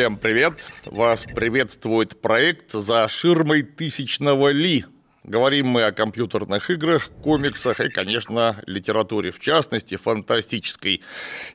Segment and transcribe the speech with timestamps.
[0.00, 0.72] Всем привет!
[0.86, 4.86] Вас приветствует проект «За ширмой тысячного Ли».
[5.24, 11.02] Говорим мы о компьютерных играх, комиксах и, конечно, литературе, в частности, фантастической.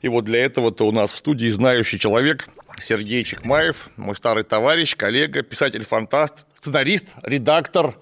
[0.04, 2.48] И вот для этого-то у нас в студии знающий человек
[2.80, 7.98] Сергей Чекмаев, мой старый товарищ, коллега, писатель-фантаст, сценарист, редактор.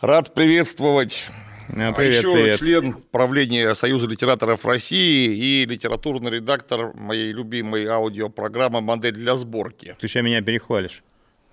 [0.00, 1.26] Рад приветствовать.
[1.74, 2.58] А, привет, а еще привет.
[2.58, 9.96] член правления Союза литераторов России и литературный редактор моей любимой аудиопрограммы «Модель для сборки».
[9.98, 11.02] Ты сейчас меня перехвалишь.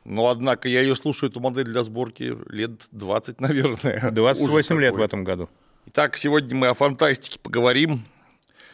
[0.04, 4.12] Но, однако, я ее слушаю, эту модель для сборки, лет 20, наверное.
[4.12, 5.50] 28 Ужас лет в этом году.
[5.86, 8.04] Итак, сегодня мы о фантастике поговорим.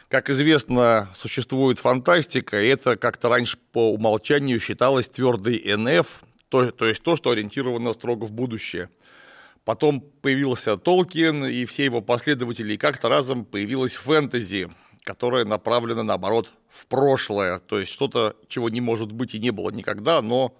[0.07, 6.85] Как известно, существует фантастика, и это как-то раньше по умолчанию считалось твердый НФ, то, то
[6.85, 8.89] есть то, что ориентировано строго в будущее.
[9.65, 14.69] Потом появился Толкин и все его последователи, и как-то разом появилась фэнтези,
[15.03, 19.71] которая направлена, наоборот, в прошлое, то есть что-то, чего не может быть и не было
[19.71, 20.55] никогда, но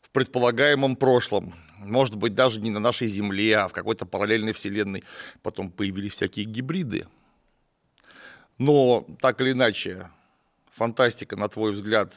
[0.00, 1.54] в предполагаемом прошлом.
[1.78, 5.02] Может быть, даже не на нашей Земле, а в какой-то параллельной вселенной.
[5.42, 7.06] Потом появились всякие гибриды.
[8.58, 10.08] Но так или иначе,
[10.72, 12.14] фантастика, на твой взгляд,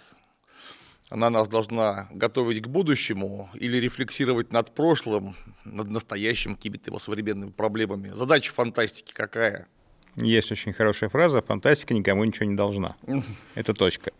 [1.10, 7.52] она нас должна готовить к будущему или рефлексировать над прошлым, над настоящим, какими-то его современными
[7.52, 8.10] проблемами.
[8.10, 9.68] Задача фантастики какая?
[10.16, 12.96] Есть очень хорошая фраза «фантастика никому ничего не должна».
[13.56, 14.12] Это точка.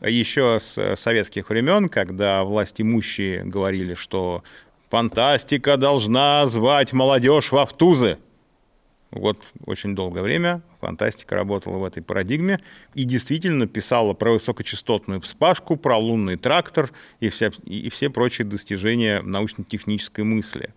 [0.00, 4.42] Еще с советских времен, когда власть имущие говорили, что
[4.90, 8.18] фантастика должна звать молодежь в автузы.
[9.12, 12.60] Вот очень долгое время фантастика работала в этой парадигме
[12.94, 16.90] и действительно писала про высокочастотную вспашку, про лунный трактор
[17.20, 20.74] и, вся, и все прочие достижения научно-технической мысли.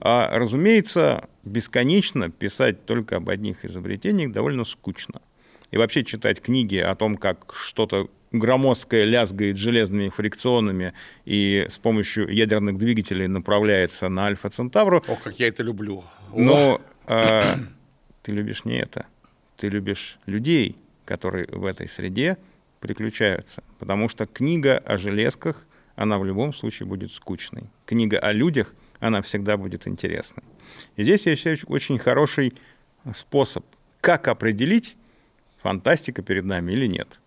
[0.00, 5.22] А, разумеется, бесконечно писать только об одних изобретениях довольно скучно.
[5.70, 10.92] И вообще читать книги о том, как что-то громоздкое лязгает железными фрикционами
[11.24, 15.02] и с помощью ядерных двигателей направляется на Альфа Центавру.
[15.08, 16.04] Ох, как я это люблю.
[16.34, 17.56] Но э,
[18.22, 19.06] ты любишь не это.
[19.56, 22.36] Ты любишь людей, которые в этой среде
[22.80, 23.62] приключаются.
[23.78, 25.66] Потому что книга о железках,
[25.96, 27.64] она в любом случае будет скучной.
[27.86, 30.44] Книга о людях, она всегда будет интересной.
[30.96, 32.54] И здесь есть очень хороший
[33.14, 33.64] способ,
[34.00, 34.96] как определить,
[35.62, 37.20] фантастика перед нами или нет.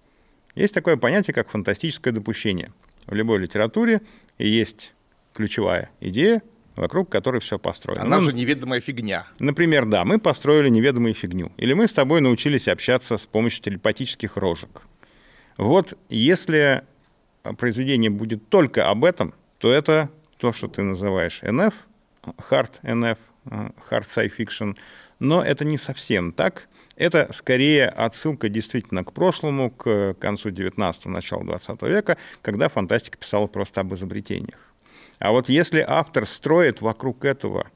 [0.55, 2.71] Есть такое понятие, как фантастическое допущение.
[3.05, 4.01] В любой литературе
[4.38, 4.94] есть
[5.33, 6.41] ключевая идея,
[6.75, 8.03] вокруг которой все построено.
[8.03, 9.25] Она ну, же неведомая фигня.
[9.39, 11.51] Например, да, мы построили неведомую фигню.
[11.57, 14.81] Или мы с тобой научились общаться с помощью телепатических рожек.
[15.57, 16.83] Вот если
[17.57, 21.73] произведение будет только об этом, то это то, что ты называешь NF,
[22.50, 24.75] hard NF, hard sci fiction,
[25.19, 26.67] но это не совсем так.
[26.95, 33.47] Это скорее отсылка действительно к прошлому, к концу 19-го, началу 20 века, когда фантастика писала
[33.47, 34.72] просто об изобретениях.
[35.19, 37.69] А вот если автор строит вокруг этого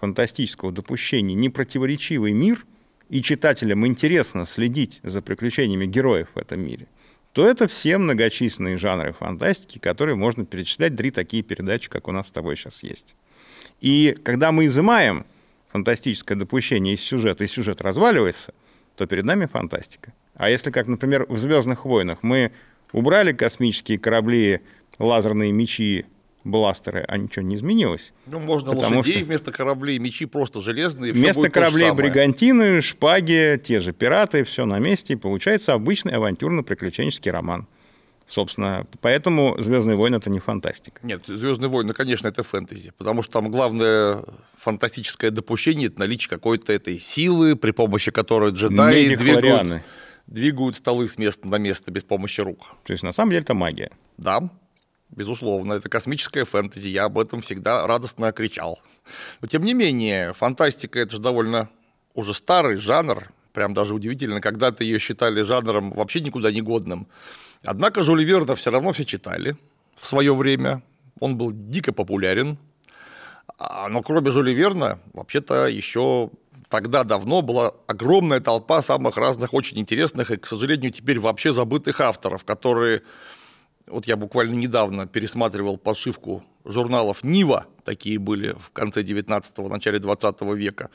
[0.00, 2.64] фантастического допущения непротиворечивый мир,
[3.08, 6.86] и читателям интересно следить за приключениями героев в этом мире,
[7.32, 12.28] то это все многочисленные жанры фантастики, которые можно перечислять три такие передачи, как у нас
[12.28, 13.14] с тобой сейчас есть.
[13.80, 15.24] И когда мы изымаем
[15.70, 18.52] фантастическое допущение из сюжета, и сюжет разваливается,
[18.96, 20.12] то перед нами фантастика.
[20.34, 22.52] А если, как, например, в «Звездных войнах» мы
[22.92, 24.60] убрали космические корабли,
[24.98, 26.06] лазерные мечи,
[26.44, 28.12] бластеры, а ничего не изменилось.
[28.26, 29.24] Ну, можно лошадей что...
[29.24, 31.12] вместо кораблей, мечи просто железные.
[31.12, 37.66] Вместо кораблей бригантины, шпаги, те же пираты, все на месте, и получается обычный авантюрно-приключенческий роман.
[38.26, 41.00] Собственно, поэтому Звездные войны это не фантастика.
[41.02, 44.22] Нет, Звездные войны, конечно, это фэнтези, потому что там главное
[44.58, 49.82] фантастическое допущение это наличие какой-то этой силы, при помощи которой джедаи двигают,
[50.26, 52.66] двигают столы с места на место без помощи рук.
[52.84, 53.90] То есть на самом деле это магия.
[54.18, 54.50] Да,
[55.10, 58.80] Безусловно, это космическая фэнтези, я об этом всегда радостно кричал.
[59.40, 61.70] Но тем не менее, фантастика это же довольно
[62.14, 67.08] уже старый жанр, прям даже удивительно, когда-то ее считали жанром вообще никуда не годным.
[67.64, 69.56] Однако Жюль Верна все равно все читали
[69.96, 70.82] в свое время,
[71.20, 72.58] он был дико популярен,
[73.88, 76.30] но кроме Жюля Верна, вообще-то еще
[76.68, 82.00] тогда давно была огромная толпа самых разных очень интересных и, к сожалению, теперь вообще забытых
[82.00, 83.02] авторов, которые
[83.90, 90.42] вот я буквально недавно пересматривал подшивку журналов «Нива», такие были в конце 19-го, начале 20
[90.54, 90.90] века.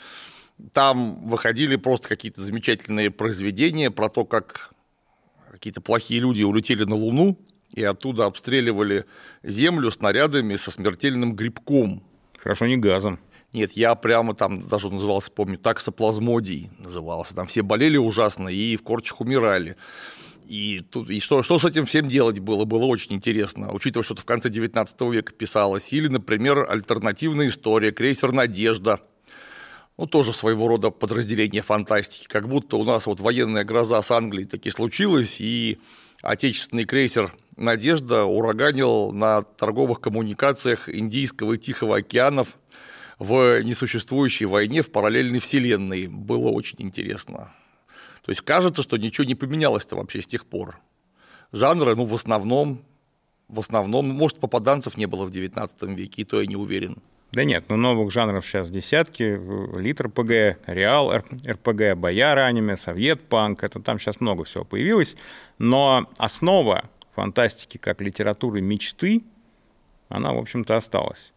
[0.71, 4.73] Там выходили просто какие-то замечательные произведения про то, как
[5.51, 7.37] какие-то плохие люди улетели на Луну
[7.73, 9.05] и оттуда обстреливали
[9.41, 12.03] Землю снарядами со смертельным грибком.
[12.37, 13.19] Хорошо, не газом.
[13.53, 17.35] Нет, я прямо там даже назывался, помню, таксоплазмодий назывался.
[17.35, 19.77] Там все болели ужасно и в корчах умирали.
[20.47, 24.15] И, тут, и что, что с этим всем делать было, было очень интересно, учитывая, что
[24.15, 25.91] в конце 19 века писалось.
[25.93, 28.99] Или, например, альтернативная история, крейсер «Надежда»,
[29.97, 32.27] ну, тоже своего рода подразделение фантастики.
[32.27, 35.79] Как будто у нас вот военная гроза с Англией таки случилась, и
[36.21, 42.57] отечественный крейсер «Надежда» ураганил на торговых коммуникациях Индийского и Тихого океанов
[43.19, 46.07] в несуществующей войне в параллельной вселенной.
[46.07, 47.53] Было очень интересно.
[48.23, 50.79] То есть кажется, что ничего не поменялось-то вообще с тех пор.
[51.51, 52.83] Жанры, ну, в основном,
[53.47, 56.97] в основном, может, попаданцев не было в 19 веке, и то я не уверен.
[57.33, 59.39] Да нет, ну новых жанров сейчас десятки.
[59.77, 63.63] Литр ПГ, Реал РПГ, Бояр аниме, Совет Панк.
[63.63, 65.15] Это там сейчас много всего появилось.
[65.57, 66.85] Но основа
[67.15, 69.23] фантастики как литературы мечты,
[70.09, 71.33] она, в общем-то, осталась.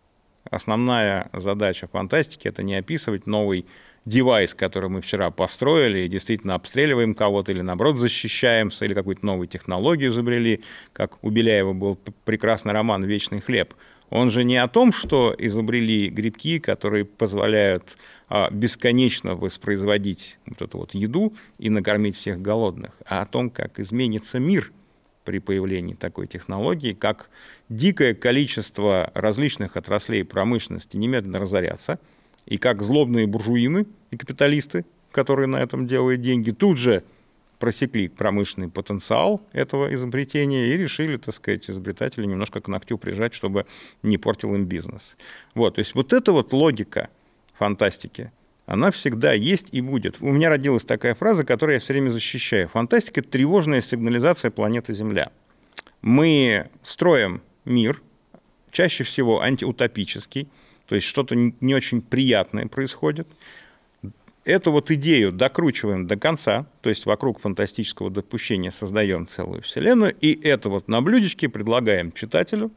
[0.50, 3.66] Основная задача фантастики— это не описывать новый
[4.06, 9.48] девайс, который мы вчера построили, и действительно обстреливаем кого-то, или наоборот защищаемся, или какую-то новую
[9.48, 10.62] технологию изобрели,
[10.94, 13.74] как у Беляева был прекрасный роман «Вечный хлеб»,
[14.10, 17.96] он же не о том, что изобрели грибки, которые позволяют
[18.28, 23.80] а, бесконечно воспроизводить вот эту вот еду и накормить всех голодных, а о том, как
[23.80, 24.72] изменится мир
[25.24, 27.30] при появлении такой технологии, как
[27.68, 31.98] дикое количество различных отраслей промышленности немедленно разорятся,
[32.46, 37.02] и как злобные буржуины и капиталисты, которые на этом делают деньги, тут же
[37.58, 43.66] просекли промышленный потенциал этого изобретения и решили, так сказать, изобретатели немножко к ногтю прижать, чтобы
[44.02, 45.16] не портил им бизнес.
[45.54, 47.08] Вот, то есть вот эта вот логика
[47.54, 48.30] фантастики,
[48.66, 50.16] она всегда есть и будет.
[50.20, 52.68] У меня родилась такая фраза, которую я все время защищаю.
[52.68, 55.30] Фантастика— это тревожная сигнализация планеты Земля.
[56.02, 58.02] Мы строим мир,
[58.70, 60.48] чаще всего антиутопический,
[60.86, 63.26] то есть что-то не очень приятное происходит.
[64.44, 70.38] Эту вот идею докручиваем до конца, то есть вокруг фантастического допущения создаем целую вселенную, и
[70.46, 72.70] это вот на блюдечке предлагаем читателю,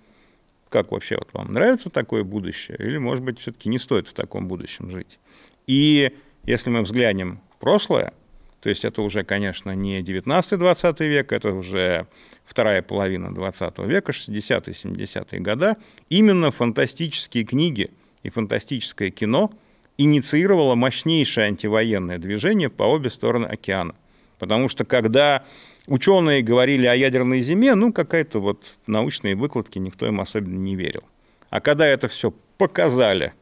[0.70, 4.48] как вообще вот вам нравится такое будущее, или, может быть, все-таки не стоит в таком
[4.48, 5.20] будущем жить.
[5.68, 6.12] И
[6.44, 8.14] если мы взглянем в прошлое,
[8.62, 12.08] то есть это уже, конечно, не 19-20 век, это уже
[12.50, 15.76] вторая половина 20 века, 60-е, 70-е годы,
[16.10, 17.92] именно фантастические книги
[18.24, 19.52] и фантастическое кино–
[20.00, 23.96] инициировало мощнейшее антивоенное движение по обе стороны океана.
[24.40, 25.44] Потому что когда
[25.88, 31.04] ученые говорили о ядерной зиме, ну, какая-то вот научные выкладки, никто им особенно не верил.
[31.50, 33.34] А когда это все показали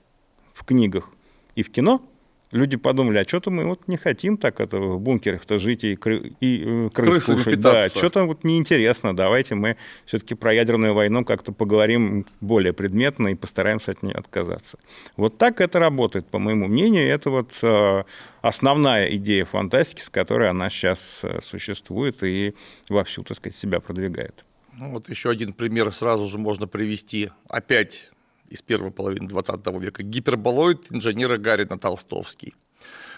[0.55, 1.11] в книгах
[1.55, 2.01] и в кино–
[2.51, 6.33] люди подумали, а что-то мы вот не хотим так это в бункерах-то жить и, кры,
[6.39, 7.55] и э, крыс Крысами кушать.
[7.55, 7.93] Питаться.
[7.93, 9.15] Да, что-то вот неинтересно.
[9.15, 14.77] Давайте мы все-таки про ядерную войну как-то поговорим более предметно и постараемся от нее отказаться.
[15.15, 17.07] Вот так это работает, по моему мнению.
[17.07, 18.03] Это вот э,
[18.41, 22.55] основная идея фантастики, с которой она сейчас э, существует и
[22.89, 24.45] вовсю, так сказать, себя продвигает.
[24.73, 27.31] Ну, вот еще один пример сразу же можно привести.
[27.49, 28.11] Опять
[28.49, 32.53] из первой половины 20 века, гиперболоид инженера Гарина Толстовский.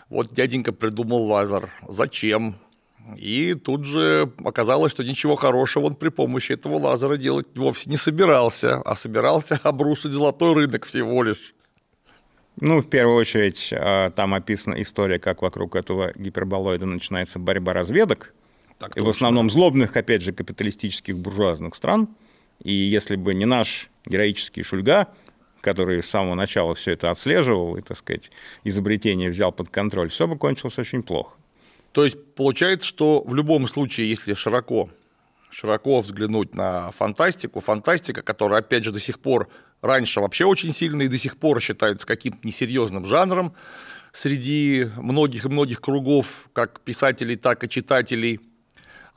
[0.10, 1.70] Вот дяденька придумал лазер.
[1.88, 2.56] Зачем?
[3.18, 7.98] И тут же оказалось, что ничего хорошего он при помощи этого лазера делать вовсе не
[7.98, 11.54] собирался, а собирался обрушить золотой рынок всего лишь.
[12.62, 18.34] Ну, в первую очередь, а, там описана история, как вокруг этого гиперболоида начинается борьба разведок.
[18.78, 22.10] Так и в основном злобных, опять же, капиталистических буржуазных стран.
[22.64, 25.08] И если бы не наш героический Шульга,
[25.62, 28.32] который с самого начала все это отслеживал и, так сказать,
[28.64, 31.36] изобретение взял под контроль, все бы кончилось очень плохо.
[31.92, 34.90] То есть получается, что в любом случае, если широко,
[35.50, 39.50] широко взглянуть на фантастику, фантастика, которая, опять же, до сих пор
[39.82, 43.54] раньше вообще очень сильно и до сих пор считается каким-то несерьезным жанром
[44.12, 48.40] среди многих и многих кругов, как писателей, так и читателей–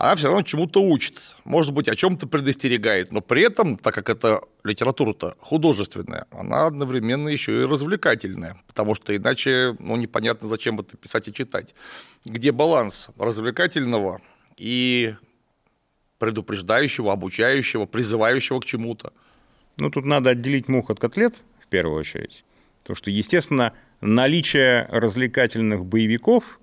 [0.03, 4.11] она все равно чему-то учит, может быть, о чем-то предостерегает, но при этом, так как
[4.11, 10.97] это литература-то художественная, она одновременно еще и развлекательная, потому что иначе ну, непонятно, зачем это
[10.97, 11.77] писать и читать.
[12.25, 14.21] Где баланс развлекательного
[14.57, 15.15] и
[16.19, 19.13] предупреждающего, обучающего, призывающего к чему-то?
[19.77, 22.45] Ну, тут надо отделить мух от котлет, в первую очередь.
[22.83, 26.59] Потому что, естественно, наличие развлекательных боевиков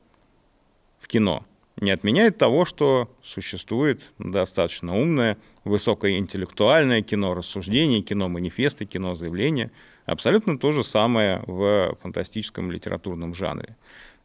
[0.99, 1.45] в кино–
[1.81, 9.71] не отменяет того, что существует достаточно умное, высокоинтеллектуальное кино рассуждение, кино манифесты, кино заявления.
[10.05, 13.75] Абсолютно то же самое в фантастическом литературном жанре.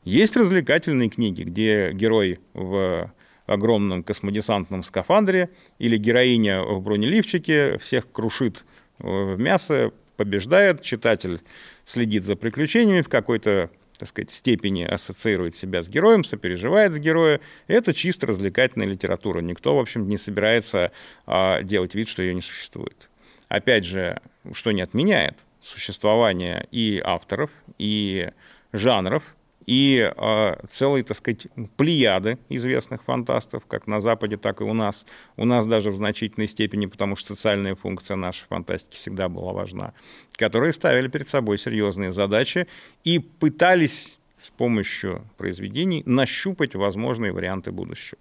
[0.04, 3.12] Есть развлекательные книги, где герой в
[3.46, 8.64] огромном космодесантном скафандре или героиня в бронеливчике всех крушит
[8.98, 11.40] в мясо, побеждает, читатель
[11.84, 17.40] следит за приключениями, в какой-то так сказать, степени ассоциирует себя с героем, сопереживает с героем.
[17.66, 19.40] Это чисто развлекательная литература.
[19.40, 20.92] Никто, в общем, не собирается
[21.26, 23.08] а, делать вид, что ее не существует.
[23.48, 24.20] Опять же,
[24.52, 28.30] что не отменяет существование и авторов, и
[28.72, 29.36] жанров,
[29.66, 35.06] и э, целой, так сказать, плеяды известных фантастов, как на Западе, так и у нас.
[35.36, 39.94] У нас даже в значительной степени, потому что социальная функция нашей фантастики всегда была важна,
[40.36, 42.66] которые ставили перед собой серьезные задачи
[43.04, 48.18] и пытались с помощью произведений нащупать возможные варианты будущего.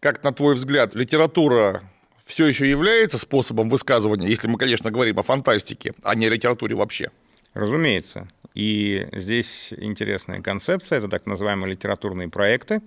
[0.00, 1.82] Как, на твой взгляд, литература
[2.24, 6.74] все еще является способом высказывания, если мы, конечно, говорим о фантастике, а не о литературе
[6.74, 7.10] вообще?
[7.54, 8.28] Разумеется.
[8.54, 12.82] И здесь интересная концепция, это так называемые литературные проекты,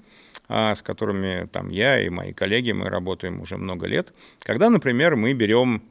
[0.48, 4.14] а, с которыми там я и мои коллеги, мы работаем уже много лет.
[4.40, 5.84] Когда, например, мы берем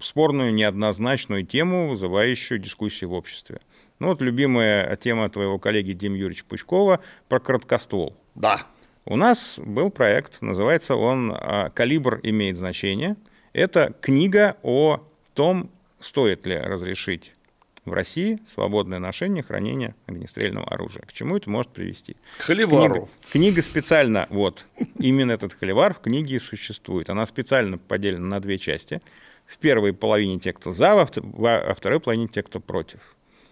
[0.00, 3.60] спорную, неоднозначную тему, вызывающую дискуссию в обществе.
[4.00, 8.16] Ну вот любимая тема твоего коллеги Дим Юрьевича Пучкова про краткоствол.
[8.34, 8.66] Да.
[9.04, 13.16] У нас был проект, называется он а, «Калибр имеет значение».
[13.52, 17.34] Это книга о том, стоит ли разрешить
[17.84, 21.02] в России свободное ношение, хранение огнестрельного оружия.
[21.02, 22.16] К чему это может привести?
[22.38, 22.94] К холивару.
[22.94, 24.64] Книга, книга специально, вот,
[24.98, 27.10] именно этот холивар в книге существует.
[27.10, 29.02] Она специально поделена на две части.
[29.46, 33.00] В первой половине те, кто за, во второй половине те, кто против.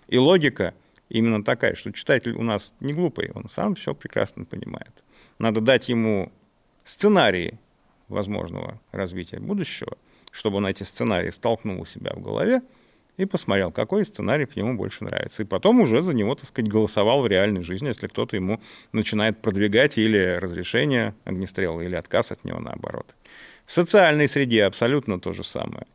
[0.09, 0.75] И логика
[1.11, 4.93] именно такая, что читатель у нас не глупый, он сам все прекрасно понимает.
[5.39, 6.33] Надо дать ему
[6.85, 7.59] сценарии
[8.09, 9.97] возможного развития будущего,
[10.31, 12.63] чтобы он эти сценарии столкнул у себя в голове,
[13.17, 15.43] и посмотрел, какой сценарий ему больше нравится.
[15.43, 18.61] И потом уже за него, так сказать, голосовал в реальной жизни, если кто-то ему
[18.93, 23.15] начинает продвигать или разрешение огнестрела, или отказ от него наоборот.
[23.67, 25.87] В социальной среде абсолютно то же самое.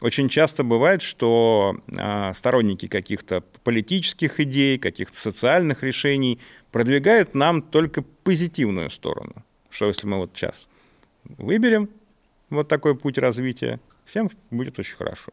[0.00, 6.40] Очень часто бывает, что а, сторонники каких-то политических идей, каких-то социальных решений
[6.72, 9.34] продвигают нам только позитивную сторону.
[9.70, 10.66] Что если мы вот сейчас
[11.24, 11.88] выберем
[12.50, 15.32] вот такой путь развития, всем будет очень хорошо.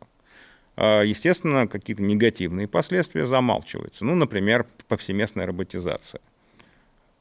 [0.81, 4.05] А, естественно, какие-то негативные последствия замалчиваются.
[4.05, 6.21] Ну, например, повсеместная роботизация.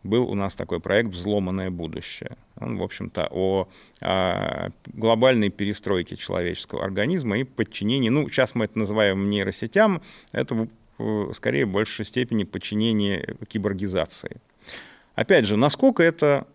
[0.05, 2.37] Был у нас такой проект «Взломанное будущее».
[2.61, 3.69] Он, в общем-то, о, о
[4.01, 10.69] а, глобальной перестройке человеческого организма и подчинении, ну, сейчас мы это называем нейросетям, это
[11.33, 14.37] скорее в большей степени подчинение киборгизации.
[15.17, 16.47] Опять же, насколько это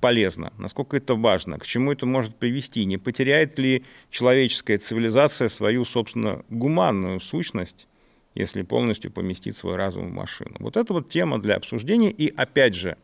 [0.00, 5.84] полезно, насколько это важно, к чему это может привести, не потеряет ли человеческая цивилизация свою,
[5.84, 7.86] собственно, гуманную сущность,
[8.34, 10.56] если полностью поместит свой разум в машину.
[10.60, 12.96] Вот это вот тема для обсуждения, и опять же,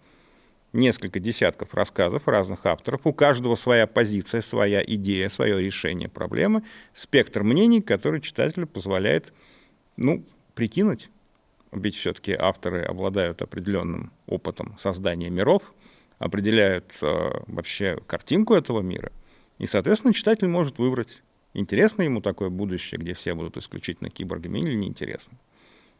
[0.73, 7.43] несколько десятков рассказов разных авторов, у каждого своя позиция, своя идея, свое решение проблемы, спектр
[7.45, 9.33] мнений, который читателю позволяет,
[9.97, 11.11] ну, прикинуть,
[11.73, 15.63] ведь все-таки авторы обладают определенным опытом создания миров,
[16.19, 19.13] определяют э, вообще картинку этого мира.
[19.59, 24.75] И, соответственно, читатель может выбрать, интересно ему такое будущее, где все будут исключительно киборгами или
[24.75, 25.39] неинтересно.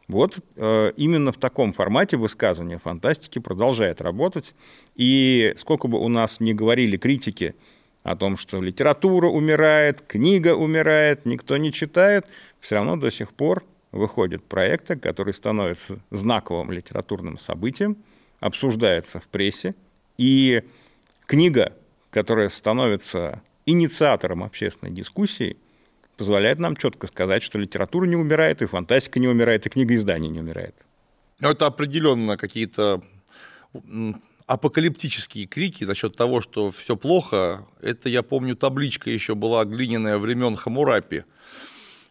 [0.07, 4.53] Вот э, именно в таком формате высказывания фантастики продолжает работать.
[4.95, 7.55] И сколько бы у нас ни говорили критики
[8.03, 12.27] о том, что литература умирает, книга умирает, никто не читает,
[12.59, 17.97] все равно до сих пор выходят проекты, которые становятся знаковым литературным событием,
[18.39, 19.73] обсуждается в прессе,
[20.17, 20.63] и
[21.25, 21.73] книга,
[22.11, 25.57] которая становится инициатором общественной дискуссии,
[26.17, 30.29] позволяет нам четко сказать, что литература не умирает, и фантастика не умирает, и книга издания
[30.29, 30.75] не умирает.
[31.39, 33.03] Но это определенно какие-то
[34.47, 37.65] апокалиптические крики насчет того, что все плохо.
[37.81, 41.23] Это, я помню, табличка еще была глиняная времен Хамурапи.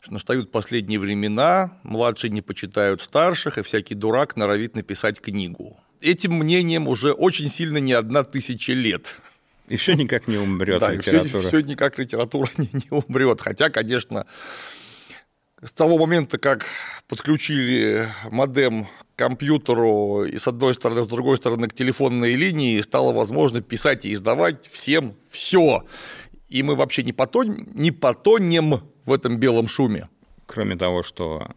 [0.09, 6.87] Настают последние времена, младшие не почитают старших, и всякий дурак норовит написать книгу этим мнением
[6.87, 9.21] уже очень сильно не одна тысяча лет.
[9.69, 11.41] И все никак не умрет да, литература.
[11.41, 13.41] Все, все никак литература не, не умрет.
[13.41, 14.27] Хотя, конечно,
[15.63, 16.67] с того момента, как
[17.09, 23.13] подключили модем к компьютеру и с одной стороны, с другой стороны к телефонной линии, стало
[23.13, 25.85] возможно писать и издавать всем все.
[26.49, 30.09] И мы вообще не, потон, не потонем в этом белом шуме.
[30.47, 31.51] Кроме того, что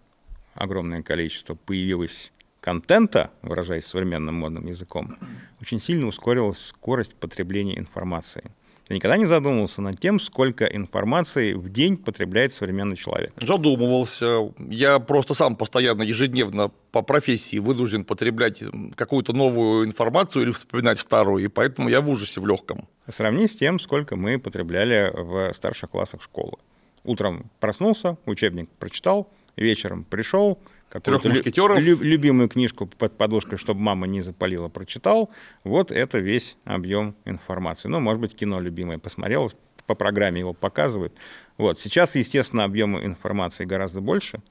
[0.54, 2.32] огромное количество появилось
[2.68, 5.16] контента, выражаясь современным модным языком,
[5.62, 8.44] очень сильно ускорилась скорость потребления информации.
[8.86, 13.32] Ты никогда не задумывался над тем, сколько информации в день потребляет современный человек?
[13.40, 14.52] Задумывался.
[14.60, 18.62] Я просто сам постоянно, ежедневно по профессии вынужден потреблять
[18.96, 22.90] какую-то новую информацию или вспоминать старую, и поэтому я в ужасе в легком.
[23.08, 26.58] Сравни с тем, сколько мы потребляли в старших классах школы.
[27.06, 31.80] Утром проснулся, учебник прочитал, вечером пришел, Трех мушкетеров.
[31.80, 35.30] Лю, любимую книжку под подушкой, чтобы мама не запалила, прочитал.
[35.64, 37.90] Вот это весь объем информации.
[37.90, 39.52] Ну, может быть, кино любимое посмотрел,
[39.86, 41.14] по программе его показывают.
[41.58, 41.80] Вот.
[41.80, 44.42] Сейчас, естественно, объем информации гораздо больше.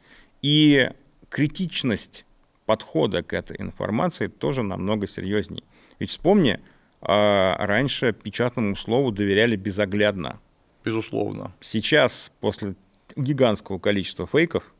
[0.43, 0.91] И
[1.31, 2.25] критичность
[2.67, 5.63] подхода к этой информации тоже намного серьезнее.
[5.99, 6.61] Ведь вспомни,
[7.01, 10.41] а, раньше печатному слову доверяли безоглядно.
[10.85, 11.53] Безусловно.
[11.61, 12.75] Сейчас, после
[13.17, 14.73] гигантского количества фейков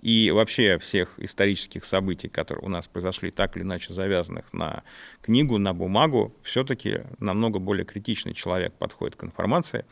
[0.00, 4.82] и вообще всех исторических событий, которые у нас произошли, так или иначе завязанных на
[5.22, 9.84] книгу, на бумагу, все-таки намного более критичный человек подходит к информации.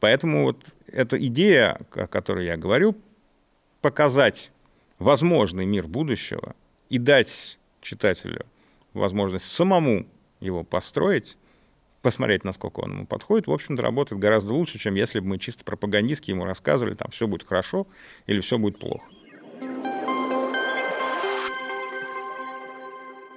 [0.00, 2.96] Поэтому вот эта идея, о которой я говорю,
[3.80, 4.50] показать
[4.98, 6.56] возможный мир будущего
[6.88, 8.46] и дать читателю
[8.94, 10.06] возможность самому
[10.40, 11.36] его построить,
[12.02, 15.64] посмотреть, насколько он ему подходит, в общем-то, работает гораздо лучше, чем если бы мы чисто
[15.64, 17.86] пропагандистски ему рассказывали, там, все будет хорошо
[18.26, 19.04] или все будет плохо.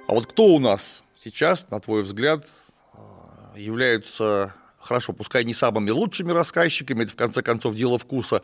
[0.08, 2.46] А вот кто у нас сейчас, на твой взгляд,
[3.56, 8.42] являются, хорошо, пускай не самыми лучшими рассказчиками, это в конце концов дело вкуса,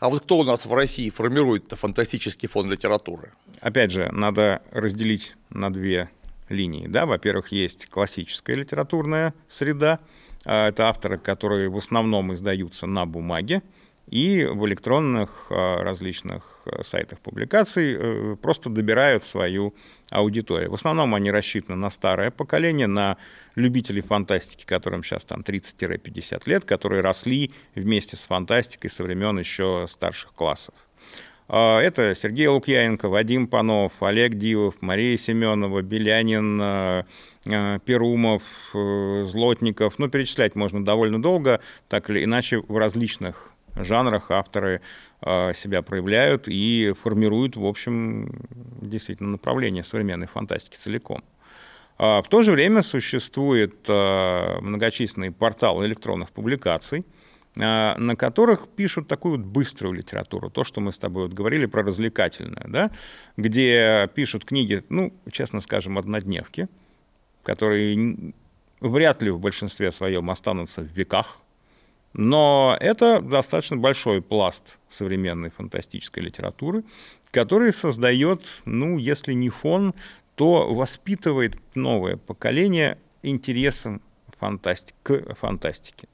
[0.00, 3.32] а вот кто у нас в России формирует фантастический фон литературы?
[3.60, 6.10] Опять же, надо разделить на две
[6.48, 6.86] линии.
[6.86, 7.06] Да?
[7.06, 10.00] Во-первых, есть классическая литературная среда.
[10.44, 13.62] А, это авторы, которые в основном издаются на бумаге
[14.08, 19.74] и в электронных а, различных а, сайтах публикаций э, просто добирают свою
[20.10, 20.70] аудиторию.
[20.70, 23.16] В основном они рассчитаны на старое поколение, на
[23.56, 29.86] любителей фантастики, которым сейчас там 30-50 лет, которые росли вместе с фантастикой со времен еще
[29.88, 30.74] старших классов.
[31.48, 37.04] А, это Сергей Лукьяненко, Вадим Панов, Олег Дивов, Мария Семенова, Белянин, а,
[37.84, 38.42] Перумов,
[38.74, 39.98] э, Злотников.
[39.98, 44.80] Ну, перечислять можно довольно долго, так или иначе в различных жанрах авторы
[45.22, 48.46] себя проявляют и формируют, в общем,
[48.80, 51.24] действительно направление современной фантастики целиком.
[51.98, 57.04] В то же время существует многочисленный портал электронных публикаций–
[57.58, 61.64] а, на которых пишут такую вот быструю литературу, то, что мы с тобой вот говорили
[61.64, 62.90] про развлекательное, да,
[63.38, 66.68] где пишут книги, ну, честно скажем, однодневки,
[67.42, 68.34] которые
[68.80, 71.38] вряд ли в большинстве своем останутся в веках,
[72.18, 76.82] но это достаточно большой пласт современной фантастической литературы,
[77.30, 79.92] который создает, ну, если не фон,
[80.34, 84.00] то воспитывает новое поколение интересом
[84.38, 86.08] фантастик, к фантастике.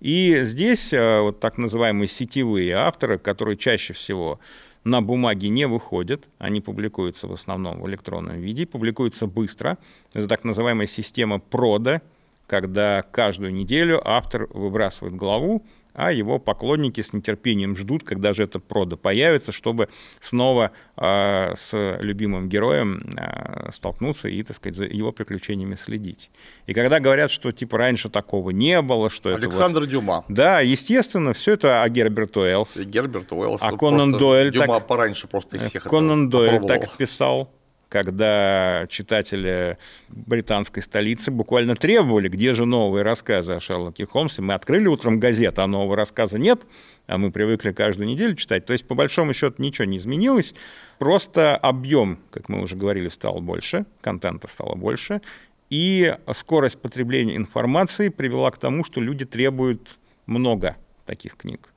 [0.00, 4.40] И здесь э, вот так называемые сетевые авторы, которые чаще всего
[4.84, 9.78] на бумаге не выходят, они публикуются в основном в электронном виде, публикуются быстро.
[10.12, 12.02] Это так называемая система прода,
[12.50, 18.58] когда каждую неделю автор выбрасывает главу, а его поклонники с нетерпением ждут, когда же эта
[18.58, 25.12] прода появится, чтобы снова э, с любимым героем э, столкнуться и, так сказать, за его
[25.12, 26.28] приключениями следить.
[26.66, 29.88] И когда говорят, что типа раньше такого не было, что Александр это вот...
[29.90, 30.24] Дюма.
[30.28, 32.76] Да, естественно, все это о Герберт Уэллс.
[32.78, 33.60] И Герберт Уэллс.
[33.62, 34.88] А Конан Дойль Дюма так...
[34.88, 37.48] пораньше просто их всех Конан Дойль так писал
[37.90, 39.76] когда читатели
[40.08, 44.40] британской столицы буквально требовали, где же новые рассказы о Шерлоке Холмсе.
[44.42, 46.62] Мы открыли утром газету, а нового рассказа нет,
[47.08, 48.64] а мы привыкли каждую неделю читать.
[48.64, 50.54] То есть, по большому счету, ничего не изменилось.
[50.98, 55.20] Просто объем, как мы уже говорили, стал больше, контента стало больше,
[55.68, 60.76] и скорость потребления информации привела к тому, что люди требуют много
[61.06, 61.69] таких книг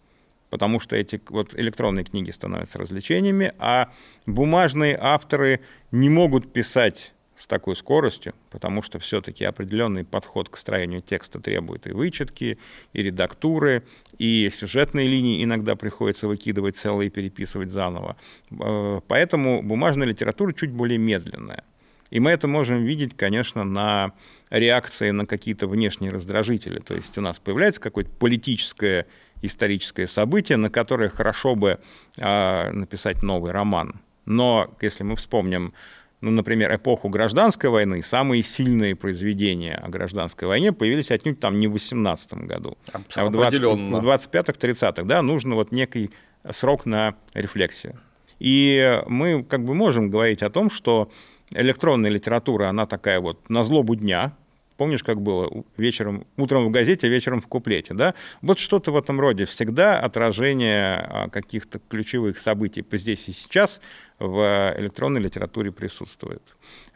[0.54, 3.92] потому что эти вот электронные книги становятся развлечениями, а
[4.28, 11.02] бумажные авторы не могут писать с такой скоростью, потому что все-таки определенный подход к строению
[11.02, 12.60] текста требует и вычетки,
[12.94, 13.82] и редактуры,
[14.20, 18.16] и сюжетные линии иногда приходится выкидывать целые и переписывать заново.
[18.52, 21.64] Э, поэтому бумажная литература чуть более медленная.
[22.12, 24.12] И мы это можем видеть, конечно, на
[24.52, 26.78] реакции на какие-то внешние раздражители.
[26.78, 29.08] То есть у нас появляется какое-то политическое
[29.46, 31.80] историческое событие, на которое хорошо бы
[32.18, 34.02] э, написать новый роман.
[34.26, 35.74] Но если мы вспомним,
[36.22, 41.68] ну, например, эпоху гражданской войны, самые сильные произведения о гражданской войне появились отнюдь там не
[41.68, 45.04] в 18 году, а в, 20, в 25-30-х.
[45.04, 46.12] Да, нужно вот некий
[46.50, 48.00] срок на рефлексию.
[48.40, 51.12] И мы как бы можем говорить о том, что
[51.52, 54.34] электронная литература, она такая вот на злобу дня,
[54.84, 58.16] Помнишь, как было вечером, утром в газете, вечером в куплете, да?
[58.42, 59.46] Вот что-то в этом роде.
[59.46, 63.80] Всегда отражение а, каких-то ключевых событий здесь и сейчас
[64.20, 66.42] в электронной литературе присутствует.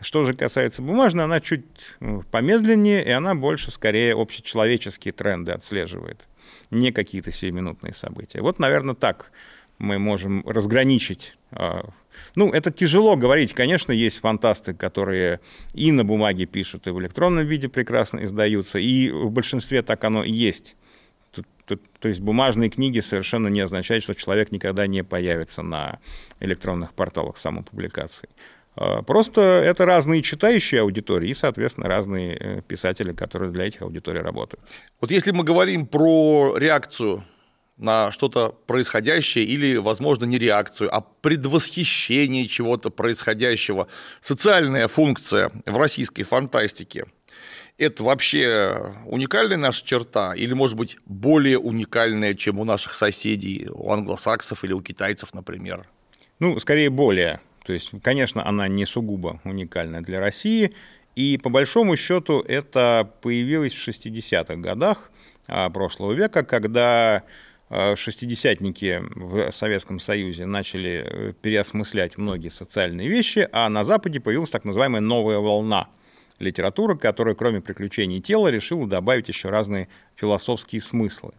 [0.02, 1.64] Что же касается бумажной, она чуть
[2.30, 6.28] помедленнее, и она больше, скорее, общечеловеческие тренды отслеживает,
[6.72, 8.42] не какие-то сиюминутные события.
[8.42, 9.32] Вот, наверное, так
[9.78, 11.88] мы можем разграничить а,
[12.36, 13.54] ну, это тяжело говорить.
[13.54, 15.40] Конечно, есть фантасты, которые
[15.74, 20.24] и на бумаге пишут, и в электронном виде прекрасно издаются, и в большинстве так оно
[20.24, 20.76] и есть.
[22.00, 26.00] То, есть бумажные книги совершенно не означают, что человек никогда не появится на
[26.40, 28.30] электронных порталах самопубликаций.
[28.76, 34.22] А, просто это разные читающие аудитории и, соответственно, разные э, писатели, которые для этих аудиторий
[34.22, 34.64] работают.
[35.02, 37.26] Вот если мы говорим про реакцию
[37.78, 43.88] на что-то происходящее или, возможно, не реакцию, а предвосхищение чего-то происходящего,
[44.22, 47.06] социальная функция в российской фантастике–
[47.78, 53.92] это вообще уникальная наша черта или, может быть, более уникальная, чем у наших соседей, у
[53.92, 55.88] англосаксов или у китайцев, например?
[56.40, 57.40] Ну, скорее более.
[57.66, 60.74] То есть, конечно, она не сугубо уникальна для России,
[61.16, 65.12] и по большому счету это появилось в 60-х годах
[65.48, 67.24] а, прошлого века, когда
[67.70, 74.64] шестидесятники в Советском Союзе начали э, переосмыслять многие социальные вещи, а на Западе появилась так
[74.64, 75.90] называемая новая волна
[76.40, 81.34] литературы, которая, кроме приключений тела, решила добавить еще разные философские смыслы.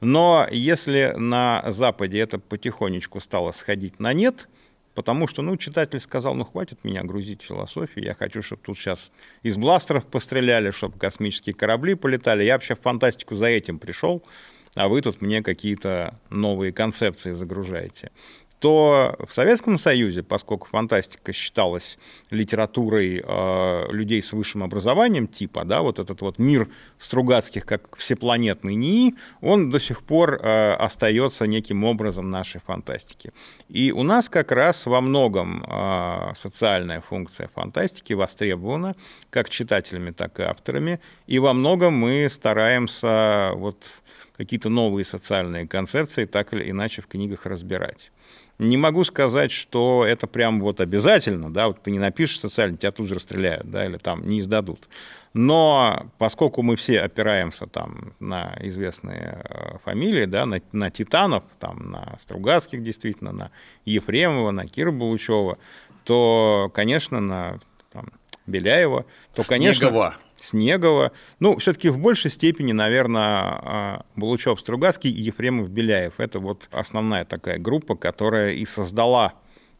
[0.00, 4.48] Но если на Западе это потихонечку стало сходить на нет,
[4.94, 9.12] потому что, ну, читатель сказал, ну, хватит меня грузить философию, я хочу, чтобы тут сейчас
[9.42, 12.44] из бластеров постреляли, чтобы космические корабли полетали.
[12.44, 14.22] Я вообще в фантастику за этим пришел,
[14.74, 18.10] а вы тут мне какие-то новые концепции загружаете
[18.64, 21.98] то в Советском Союзе, поскольку фантастика считалась
[22.30, 28.74] литературой э, людей с высшим образованием типа, да, вот этот вот мир Стругацких как всепланетный
[28.74, 33.34] НИИ, он до сих пор э, остается неким образом нашей фантастики.
[33.68, 38.96] И у нас как раз во многом э, социальная функция фантастики востребована
[39.28, 43.84] как читателями, так и авторами, и во многом мы стараемся вот
[44.38, 48.10] какие-то новые социальные концепции так или иначе в книгах разбирать.
[48.58, 52.92] Не могу сказать, что это прям вот обязательно, да, вот ты не напишешь социально, тебя
[52.92, 54.88] тут же расстреляют, да, или там не издадут.
[55.32, 61.90] Но поскольку мы все опираемся там на известные э, фамилии, да, на, на Титанов, там,
[61.90, 63.50] на Стругацких действительно, на
[63.84, 65.58] Ефремова, на Кира Булучева,
[66.04, 67.58] то, конечно, на
[67.92, 68.10] там,
[68.46, 70.14] Беляева, то, конечно...
[70.44, 71.12] Снегова.
[71.40, 76.14] Ну, все-таки в большей степени, наверное, а, Булучев, Стругацкий и Ефремов, Беляев.
[76.18, 79.32] Это вот основная такая группа, которая и создала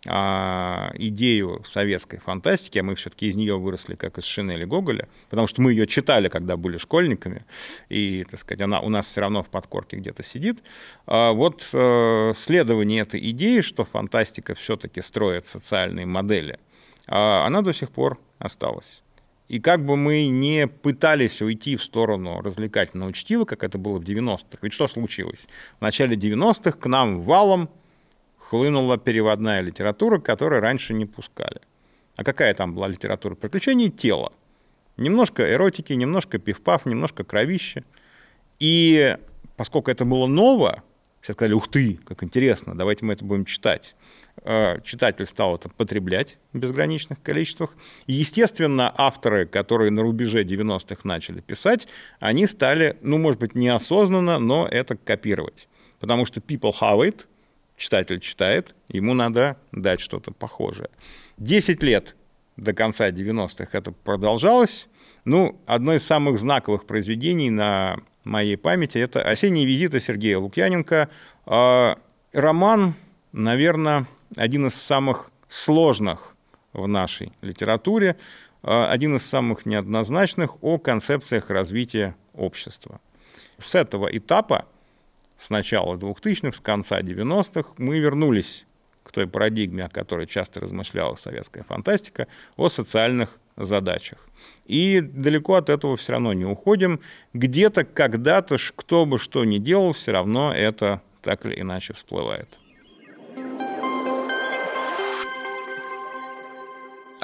[0.07, 5.49] а, идею советской фантастики, а мы все-таки из нее выросли, как из Шинели Гоголя, потому
[5.49, 7.45] что мы ее читали, когда были школьниками,
[7.91, 10.63] и, так сказать, она у нас все равно в подкорке где-то сидит.
[11.07, 16.59] А вот э, следование этой идеи, что фантастика все-таки строит социальные модели,
[17.07, 19.04] она до сих пор осталась.
[19.49, 24.03] И как бы мы не пытались уйти в сторону развлекательного чтива, как это было в
[24.03, 25.47] 90-х, ведь что случилось?
[25.79, 27.69] В начале 90-х к нам валом
[28.39, 31.61] хлынула переводная литература, которую раньше не пускали.
[32.17, 33.91] А какая там была литература приключений?
[33.91, 34.33] Тело.
[34.97, 37.85] Немножко эротики, немножко пивпав, немножко кровище.
[38.61, 39.17] И
[39.57, 40.83] поскольку это было ново,
[41.21, 43.97] все сказали, ух ты, как интересно, давайте мы это будем читать.
[44.47, 47.71] Э, читатель стал это потреблять в безграничных количествах.
[48.07, 51.89] Естественно, авторы, которые на рубеже 90-х начали писать,
[52.21, 55.67] они стали, ну, может быть, неосознанно, но это копировать.
[55.99, 57.27] Потому что people have it,
[57.79, 60.91] читатель читает, ему надо дать что-то похожее.
[61.39, 62.15] Десять лет
[62.59, 64.89] до конца 90-х это продолжалось.
[65.25, 71.09] Ну, одно из самых знаковых произведений на моей памяти это «Осенние визиты» Сергея Лукьяненко.
[71.47, 71.95] Э,
[72.35, 72.95] роман,
[73.33, 76.35] наверное, один из самых сложных
[76.73, 78.17] в нашей литературе,
[78.63, 83.01] а, один из самых неоднозначных о концепциях развития общества.
[83.59, 84.67] С этого этапа,
[85.39, 88.67] с начала 2000-х, с конца 90-х, мы вернулись
[89.05, 94.19] к той парадигме, о которой часто размышляла советская фантастика, о социальных задачах.
[94.67, 97.01] И далеко от этого все равно не уходим.
[97.35, 102.49] Где-то, когда-то, кто бы что ни делал, все равно это так или иначе всплывает.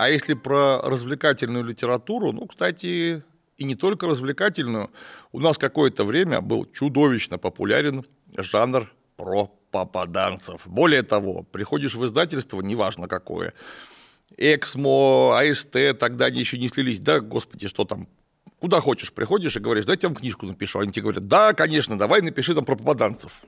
[0.01, 3.23] А если про развлекательную литературу, ну, кстати,
[3.59, 4.91] и не только развлекательную,
[5.31, 10.63] у нас какое-то время был чудовищно популярен жанр про попаданцев.
[10.65, 13.53] Более того, приходишь в издательство, неважно какое,
[14.39, 18.09] Эксмо, АСТ, тогда они еще не слились, да, господи, что там,
[18.59, 20.79] куда хочешь, приходишь и говоришь, дайте я вам книжку напишу.
[20.79, 23.43] Они тебе говорят, да, конечно, давай напиши там про попаданцев.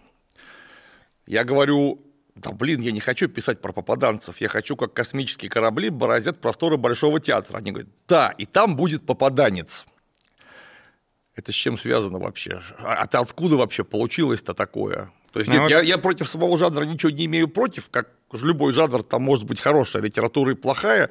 [1.27, 5.91] Я говорю, да блин, я не хочу писать про попаданцев, я хочу, как космические корабли
[5.91, 7.59] бороздят просторы Большого театра.
[7.59, 9.85] Они говорят, да, и там будет попаданец.
[11.35, 12.61] Это с чем связано вообще?
[12.79, 15.11] А, а ты откуда вообще получилось-то такое?
[15.33, 15.71] То есть ну, нет, вот...
[15.71, 19.61] я, я против самого жанра ничего не имею против, как любой жанр, там может быть
[19.61, 21.11] хорошая литература и плохая.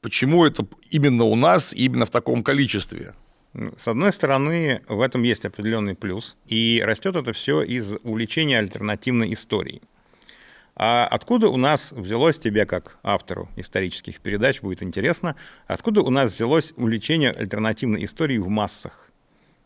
[0.00, 3.14] Почему это именно у нас, именно в таком количестве?
[3.76, 9.32] С одной стороны, в этом есть определенный плюс, и растет это все из увлечения альтернативной
[9.32, 9.80] историей.
[10.76, 15.34] А откуда у нас взялось тебе, как автору исторических передач, будет интересно,
[15.66, 19.10] откуда у нас взялось увлечение альтернативной историей в массах?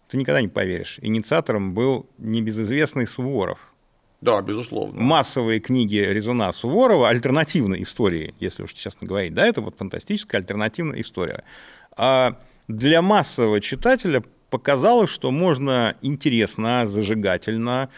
[0.09, 0.99] Ты никогда не поверишь.
[1.03, 3.59] Инициатором был небезызвестный Суворов.
[4.21, 5.01] Да, безусловно.
[5.01, 11.01] Массовые книги Резуна Суворова, альтернативной истории, если уж честно говорить, да, это вот фантастическая альтернативная
[11.01, 11.43] история.
[11.97, 12.37] А
[12.69, 17.89] для массового читателя показалось, что можно интересно, зажигательно,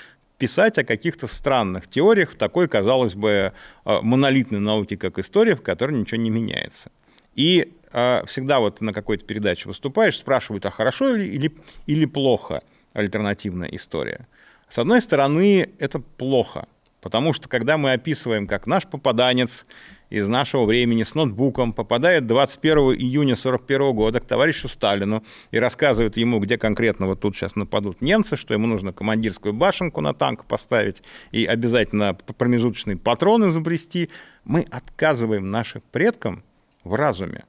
[0.43, 3.53] писать о каких-то странных теориях в такой, казалось бы,
[3.85, 6.91] э, монолитной науке, как история, в которой ничего не меняется.
[7.37, 11.53] И э, всегда вот на какой-то передаче выступаешь, спрашивают, а хорошо или,
[11.87, 14.27] или плохо альтернативная история.
[14.69, 16.67] С одной стороны, это плохо,
[17.01, 19.65] потому что когда мы описываем, как наш попаданец
[20.13, 26.19] из нашего времени с ноутбуком попадает 21 июня 1941 года к товарищу Сталину и рассказывает
[26.19, 30.45] ему, где конкретно вот тут сейчас нападут немцы, что ему нужно командирскую башенку на танк
[30.45, 34.11] поставить и обязательно промежуточный патрон изобрести,
[34.45, 36.43] мы отказываем нашим предкам
[36.85, 37.45] в разуме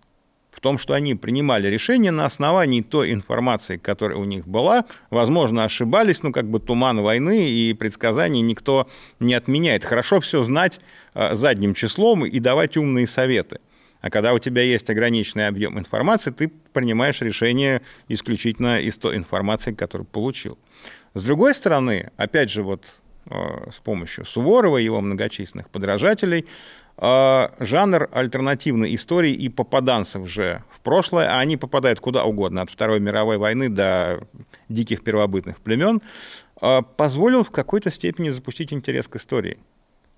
[0.64, 4.86] том, что они принимали решения на основании той информации, которая у них была.
[5.10, 8.88] Возможно, ошибались, но как бы туман войны и предсказаний никто
[9.20, 9.84] не отменяет.
[9.84, 10.80] Хорошо все знать
[11.14, 13.60] э, задним числом и давать умные советы.
[14.00, 19.74] А когда у тебя есть ограниченный объем информации, ты принимаешь решение исключительно из той информации,
[19.74, 20.58] которую получил.
[21.14, 22.86] С другой стороны, опять же, вот
[23.30, 26.46] с помощью Суворова и его многочисленных подражателей,
[26.96, 32.70] а, жанр альтернативной истории и попаданцев же в прошлое, а они попадают куда угодно, от
[32.70, 34.24] Второй мировой войны до
[34.70, 36.02] диких первобытных племен,
[36.62, 39.58] а, позволил в какой-то степени запустить интерес к истории.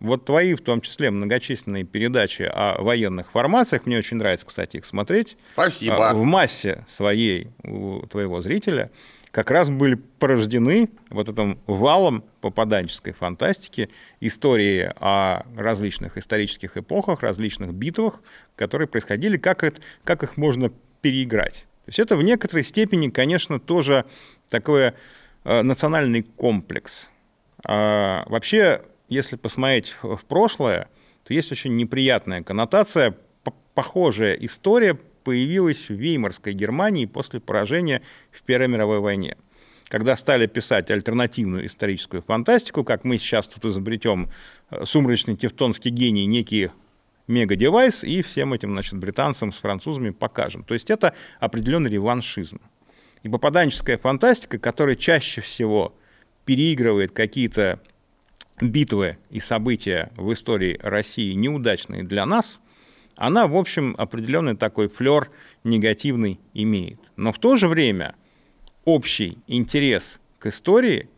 [0.02, 4.86] Вот твои, в том числе, многочисленные передачи о военных формациях, мне очень нравится, кстати, их
[4.86, 5.38] смотреть.
[5.54, 6.12] Спасибо.
[6.13, 8.91] В массе своей у твоего зрителя
[9.36, 13.89] как раз были порождены вот этим валом попаданческой фантастики,
[14.21, 18.21] истории о различных исторических эпохах, различных битвах,
[18.56, 20.71] которые происходили, как, это, как их можно
[21.02, 21.65] переиграть.
[21.84, 24.06] То есть это в некоторой степени, конечно, тоже
[24.48, 24.93] такой
[25.43, 27.10] э, национальный комплекс.
[27.65, 30.88] А, вообще, если посмотреть в прошлое,
[31.26, 33.17] то есть очень неприятная коннотация,
[33.74, 39.36] похожая история появилась в Веймарской Германии после поражения в Первой мировой войне.
[39.90, 44.30] Когда стали писать альтернативную историческую фантастику, как мы сейчас тут изобретем
[44.70, 46.70] э, сумрачный тевтонский гений, некий
[47.28, 50.64] мега-девайс, и всем этим, значит, британцам с французами покажем.
[50.64, 52.62] То есть это определенный реваншизм.
[53.24, 55.96] И попаданческая фантастика, которая чаще всего
[56.46, 57.80] переигрывает какие-то
[58.62, 62.60] битвы и события в истории России неудачные для нас,
[63.15, 65.30] она, в общем, определенный такой флер
[65.63, 66.99] негативный имеет.
[67.15, 68.15] Но в то же время
[68.84, 71.10] общий интерес к истории,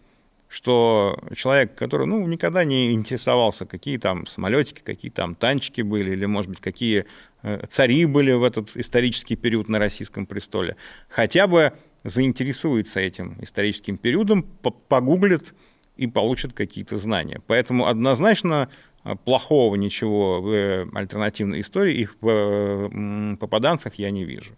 [0.48, 6.26] что человек, который ну, никогда не интересовался, какие там самолетики, какие там танчики были, или,
[6.26, 7.06] может быть, какие
[7.44, 10.78] э, цари были в этот исторический период на российском престоле,
[11.10, 14.44] хотя бы заинтересуется этим историческим периодом,
[14.88, 15.54] погуглит
[15.98, 17.42] и получит какие-то знания.
[17.48, 18.70] Поэтому однозначно
[19.16, 24.54] плохого ничего в э, альтернативной истории и в э, попаданцах я не вижу.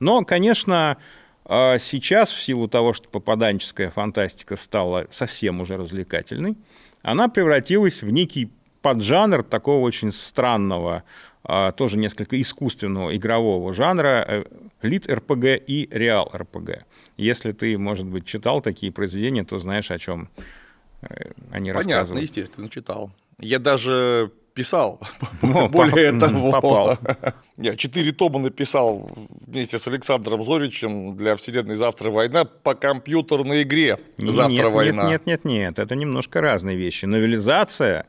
[0.00, 0.98] Но, конечно,
[1.46, 6.56] сейчас, в силу того, что попаданческая фантастика стала совсем уже развлекательной,
[7.02, 8.50] она превратилась в некий
[8.82, 11.02] поджанр такого очень странного,
[11.76, 14.46] тоже несколько искусственного игрового жанра
[14.82, 16.84] лид-РПГ и реал-РПГ.
[17.16, 20.30] Если ты, может быть, читал такие произведения, то знаешь, о чем
[21.50, 23.10] они Понятно, естественно, читал.
[23.40, 25.00] Я даже писал.
[25.42, 26.98] Ну, Более поп- того, попал.
[27.58, 29.10] я четыре тома написал
[29.46, 35.08] вместе с Александром Зоричем для «Вселенной завтра война» по компьютерной игре «Завтра нет, война».
[35.10, 37.04] Нет, нет, нет, нет, это немножко разные вещи.
[37.04, 38.06] Новелизация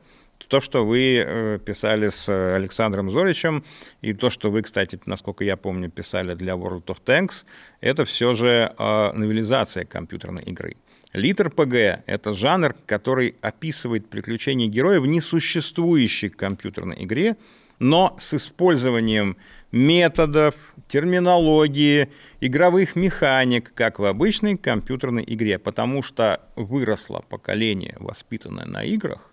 [0.48, 3.64] то, что вы э, писали с Александром Зоричем,
[4.02, 7.46] и то, что вы, кстати, насколько я помню, писали для World of Tanks,
[7.82, 10.76] это все же э, новелизация компьютерной игры.
[11.16, 17.38] Литр ПГ— это жанр, который описывает приключения героя в несуществующей компьютерной игре,
[17.80, 19.38] но с использованием
[19.72, 20.56] методов,
[20.90, 22.10] терминологии,
[22.42, 29.32] игровых механик, как в обычной компьютерной игре, потому что выросло поколение, воспитанное на играх,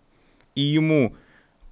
[0.55, 1.17] и ему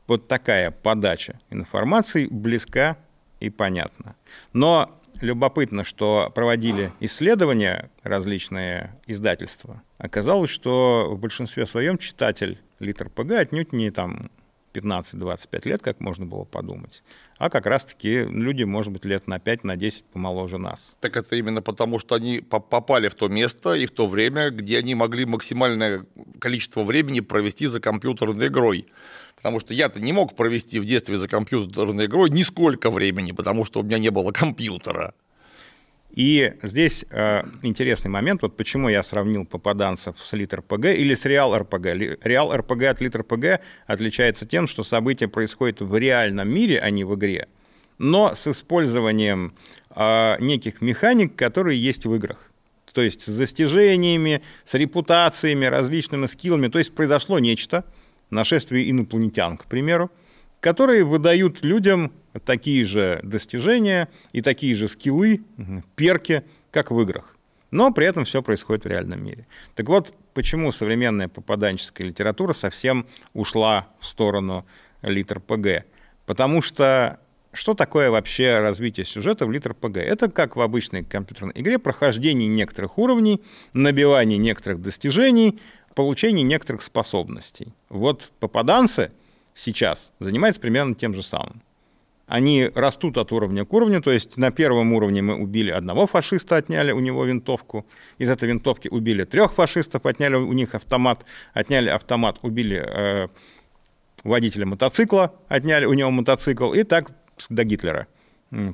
[0.08, 2.96] вот такая подача информации близка
[3.38, 4.16] и понятна.
[4.52, 9.82] Но любопытно, что проводили исследования различные издательства.
[9.98, 14.30] Оказалось, что в большинстве своем читатель литр ПГ отнюдь не там
[14.72, 17.02] 15-25 лет, как можно было подумать,
[17.38, 20.96] а как раз-таки люди, может быть, лет на 5, на 10 помоложе нас.
[21.00, 24.78] Так это именно потому, что они попали в то место и в то время, где
[24.78, 26.06] они могли максимальное
[26.38, 28.86] количество времени провести за компьютерной игрой.
[29.40, 33.80] Потому что я-то не мог провести в детстве за компьютерной игрой нисколько времени, потому что
[33.80, 35.14] у меня не было компьютера.
[36.10, 41.24] И здесь э, интересный момент, вот почему я сравнил попаданцев с Литр ПГ или с
[41.24, 41.86] Реал РПГ.
[42.22, 47.04] Реал РПГ от Литр ПГ отличается тем, что события происходят в реальном мире, а не
[47.04, 47.48] в игре,
[47.96, 49.54] но с использованием
[49.94, 52.50] э, неких механик, которые есть в играх.
[52.92, 56.68] То есть с достижениями, с репутациями, различными скиллами.
[56.68, 57.84] То есть произошло нечто,
[58.30, 60.10] нашествие инопланетян, к примеру,
[60.60, 62.12] которые выдают людям
[62.44, 65.40] такие же достижения и такие же скиллы,
[65.96, 67.36] перки, как в играх.
[67.70, 69.46] Но при этом все происходит в реальном мире.
[69.74, 74.66] Так вот, почему современная попаданческая литература совсем ушла в сторону
[75.02, 75.84] литр ПГ?
[76.26, 77.20] Потому что
[77.52, 79.96] что такое вообще развитие сюжета в литр ПГ?
[79.96, 85.58] Это как в обычной компьютерной игре прохождение некоторых уровней, набивание некоторых достижений,
[85.94, 87.72] получение некоторых способностей.
[87.88, 89.12] Вот попаданцы
[89.54, 91.62] сейчас занимаются примерно тем же самым.
[92.26, 96.56] Они растут от уровня к уровню, то есть на первом уровне мы убили одного фашиста,
[96.56, 97.84] отняли у него винтовку,
[98.18, 101.24] из этой винтовки убили трех фашистов, отняли у них автомат,
[101.54, 103.28] отняли автомат, убили э,
[104.22, 107.10] водителя мотоцикла, отняли у него мотоцикл, и так
[107.48, 108.06] до Гитлера,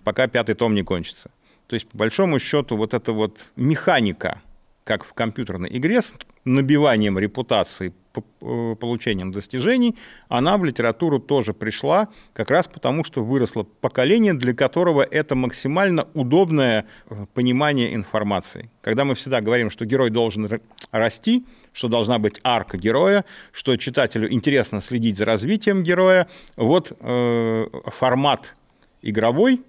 [0.05, 1.31] пока пятый том не кончится.
[1.67, 4.43] То есть, по большому счету, вот эта вот механика,
[4.87, 7.93] как в компьютерной игре, с набиванием репутации
[8.41, 9.97] Э, получением достижений,
[10.29, 16.07] она в литературу тоже пришла, как раз потому, что выросло поколение, для которого это максимально
[16.15, 18.71] удобное э, понимание информации.
[18.83, 20.49] Когда мы всегда говорим, что герой должен
[20.91, 27.67] расти, что должна быть арка героя, что читателю интересно следить за развитием героя, вот э,
[27.87, 28.55] формат
[29.03, 29.63] игровой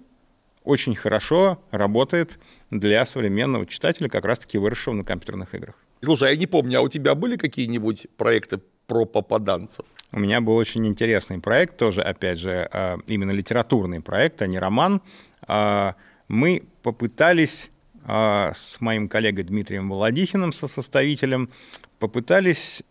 [0.68, 2.38] очень хорошо работает
[2.70, 5.74] для современного читателя, как раз-таки выросшего на компьютерных играх.
[6.04, 9.86] Слушай, а я не помню, а у тебя были какие-нибудь проекты про попаданцев?
[10.12, 14.58] У меня был очень интересный проект, тоже, опять же, а, именно литературный проект, а не
[14.58, 15.00] роман.
[15.46, 15.94] А,
[16.28, 17.70] мы попытались
[18.06, 21.50] с моим коллегой Дмитрием Володихиным, со составителем,
[21.98, 22.82] попытались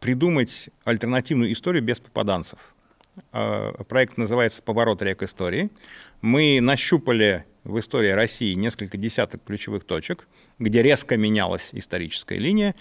[0.00, 2.71] придумать альтернативную историю без попаданцев.
[3.30, 5.70] Проект называется «Поворот рек истории».
[6.22, 10.26] Мы нащупали в истории России несколько десяток ключевых точек,
[10.58, 12.74] где резко менялась историческая линия,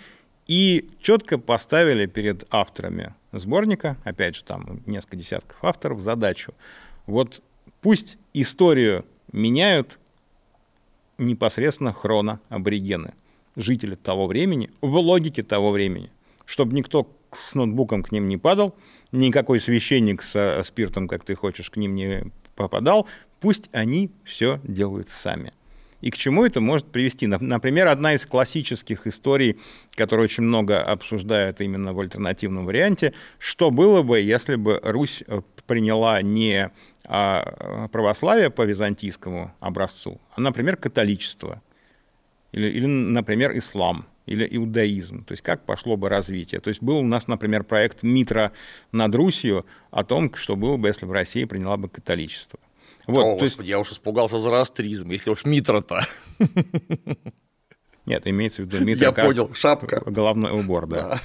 [0.47, 6.53] и четко поставили перед авторами сборника, опять же, там несколько десятков авторов, задачу.
[7.05, 7.41] Вот
[7.81, 9.99] пусть историю меняют
[11.17, 13.13] непосредственно хроно-аборигены,
[13.55, 16.09] жители того времени, в логике того времени,
[16.45, 18.75] чтобы никто с ноутбуком к ним не падал,
[19.11, 23.07] никакой священник со спиртом, как ты хочешь, к ним не попадал,
[23.41, 25.51] Пусть они все делают сами.
[25.99, 27.27] И к чему это может привести?
[27.27, 29.59] Например, одна из классических историй,
[29.95, 35.41] которую очень много обсуждают именно в альтернативном варианте, что было бы, если бы Русь э,
[35.65, 36.71] приняла не
[37.05, 41.61] а, православие по византийскому образцу, а, например, католичество,
[42.51, 45.25] или, или, например, ислам, или иудаизм.
[45.25, 46.61] То есть как пошло бы развитие.
[46.61, 48.51] То есть был у нас, например, проект Митра
[48.91, 52.59] над Русью о том, что было бы, если бы Россия приняла бы католичество.
[53.07, 53.69] Вот, О, господи, есть...
[53.69, 56.01] я уж испугался за растризм, если уж Митра-то.
[58.05, 60.01] Нет, имеется в виду Митра Я понял, шапка.
[60.05, 61.09] Головной убор, да.
[61.09, 61.21] да.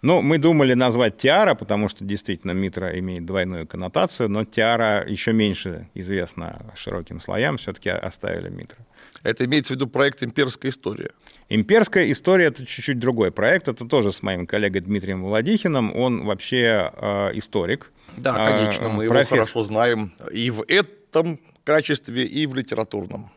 [0.00, 5.32] Ну, мы думали назвать тиара, потому что действительно Митра имеет двойную коннотацию, но тиара еще
[5.32, 8.78] меньше известна широким слоям, все-таки оставили Митра.
[9.22, 11.10] Это имеется в виду проект «Имперская история».
[11.48, 13.68] «Имперская история»— это чуть-чуть другой проект.
[13.68, 15.94] Это тоже с моим коллегой Дмитрием Владихиным.
[15.96, 17.90] Он вообще э, историк.
[18.16, 23.30] Да, конечно, а, мы его хорошо знаем и в этом качестве, и в литературном.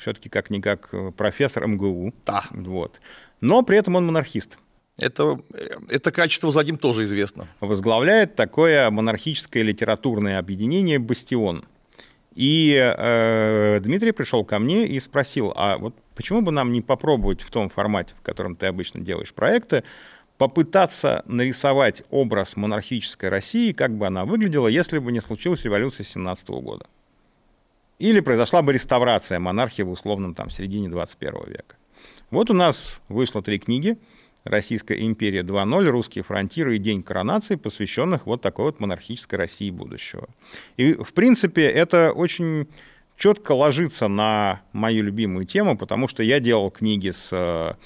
[0.00, 2.12] Все-таки как-никак профессор МГУ.
[2.26, 2.44] Да.
[2.50, 3.00] Вот.
[3.40, 4.58] Но при этом он монархист.
[4.98, 5.40] Это,
[5.88, 7.48] это качество за ним тоже известно.
[7.60, 11.64] Возглавляет такое монархическое литературное объединение «Бастион».
[12.38, 17.42] И э, Дмитрий пришел ко мне и спросил, а вот почему бы нам не попробовать
[17.42, 19.82] в том формате, в котором ты обычно делаешь проекты,
[20.36, 26.48] попытаться нарисовать образ монархической России, как бы она выглядела, если бы не случилась революция 17
[26.50, 26.86] года.
[27.98, 31.74] Или произошла бы реставрация монархии в условном там, середине 21 века.
[32.30, 33.98] Вот у нас вышло три книги
[34.48, 40.28] «Российская империя 2.0», «Русские фронтиры» и «День коронации», посвященных вот такой вот монархической России будущего.
[40.76, 42.66] И, в принципе, это очень
[43.16, 47.76] четко ложится на мою любимую тему, потому что я делал книги с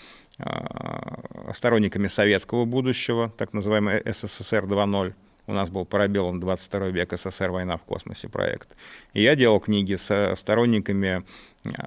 [1.52, 5.14] сторонниками советского будущего, так называемый СССР 2.0.
[5.48, 8.76] У нас был парабеллум 22 век СССР «Война в космосе» проект.
[9.12, 11.24] И я делал книги со сторонниками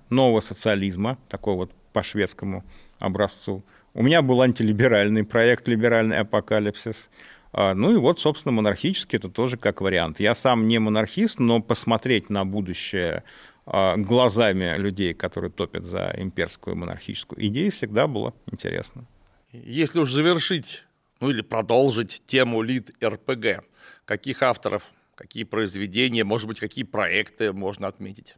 [0.10, 2.64] нового социализма, такой вот по шведскому
[3.00, 3.64] образцу.
[3.98, 7.10] У меня был антилиберальный проект «Либеральный апокалипсис».
[7.54, 10.20] А, ну и вот, собственно, монархический это тоже как вариант.
[10.20, 13.24] Я сам не монархист, но посмотреть на будущее
[13.66, 19.06] а, глазами людей, которые топят за имперскую монархическую идею, всегда было интересно.
[19.54, 20.84] Если уж завершить,
[21.22, 23.64] ну или продолжить тему лид РПГ,
[24.04, 24.84] каких авторов,
[25.16, 28.36] какие произведения, может быть, какие проекты можно отметить?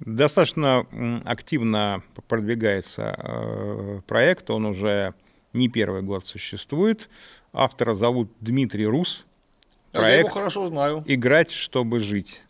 [0.00, 0.86] Достаточно
[1.24, 5.14] активно продвигается э, проект, он уже
[5.52, 7.10] не первый год существует.
[7.52, 9.26] Автора зовут Дмитрий Рус.
[9.92, 11.04] Проект а я его хорошо знаю.
[11.06, 12.42] «Играть, чтобы жить».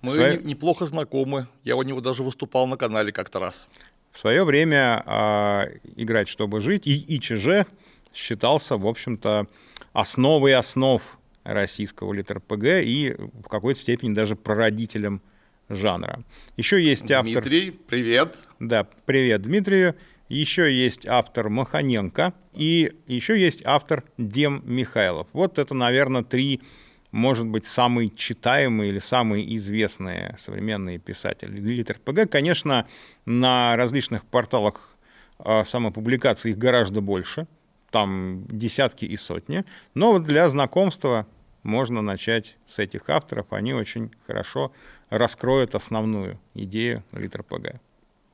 [0.00, 0.38] Мы свое...
[0.38, 1.46] неплохо знакомы.
[1.62, 3.68] Я у него даже выступал на канале как-то раз.
[4.12, 7.66] В свое время э, «Играть, чтобы жить» и ИЧЖ
[8.14, 9.46] считался, в общем-то,
[9.92, 11.02] основой основ
[11.42, 15.20] российского литр-ПГ и в какой-то степени даже прародителем
[15.68, 16.22] жанра.
[16.56, 17.42] Еще есть Дмитрий, автор...
[17.42, 18.48] Дмитрий, привет.
[18.60, 19.94] Да, привет Дмитрию.
[20.28, 25.28] Еще есть автор Маханенко и еще есть автор Дем Михайлов.
[25.32, 26.62] Вот это, наверное, три,
[27.10, 32.30] может быть, самые читаемые или самые известные современные писатели литр ПГ.
[32.30, 32.86] Конечно,
[33.26, 34.96] на различных порталах
[35.38, 37.46] а, самопубликаций их гораздо больше,
[37.90, 41.26] там десятки и сотни, но вот для знакомства
[41.62, 44.72] можно начать с этих авторов, они очень хорошо
[45.18, 47.80] раскроют основную идею литр ПГ.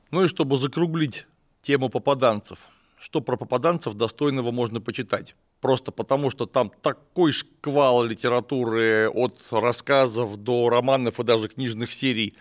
[0.09, 1.27] Ну и чтобы закруглить
[1.61, 2.59] тему попаданцев,
[2.99, 5.35] что про попаданцев достойного можно почитать?
[5.59, 12.35] Просто потому, что там такой шквал литературы от рассказов до романов и даже книжных серий,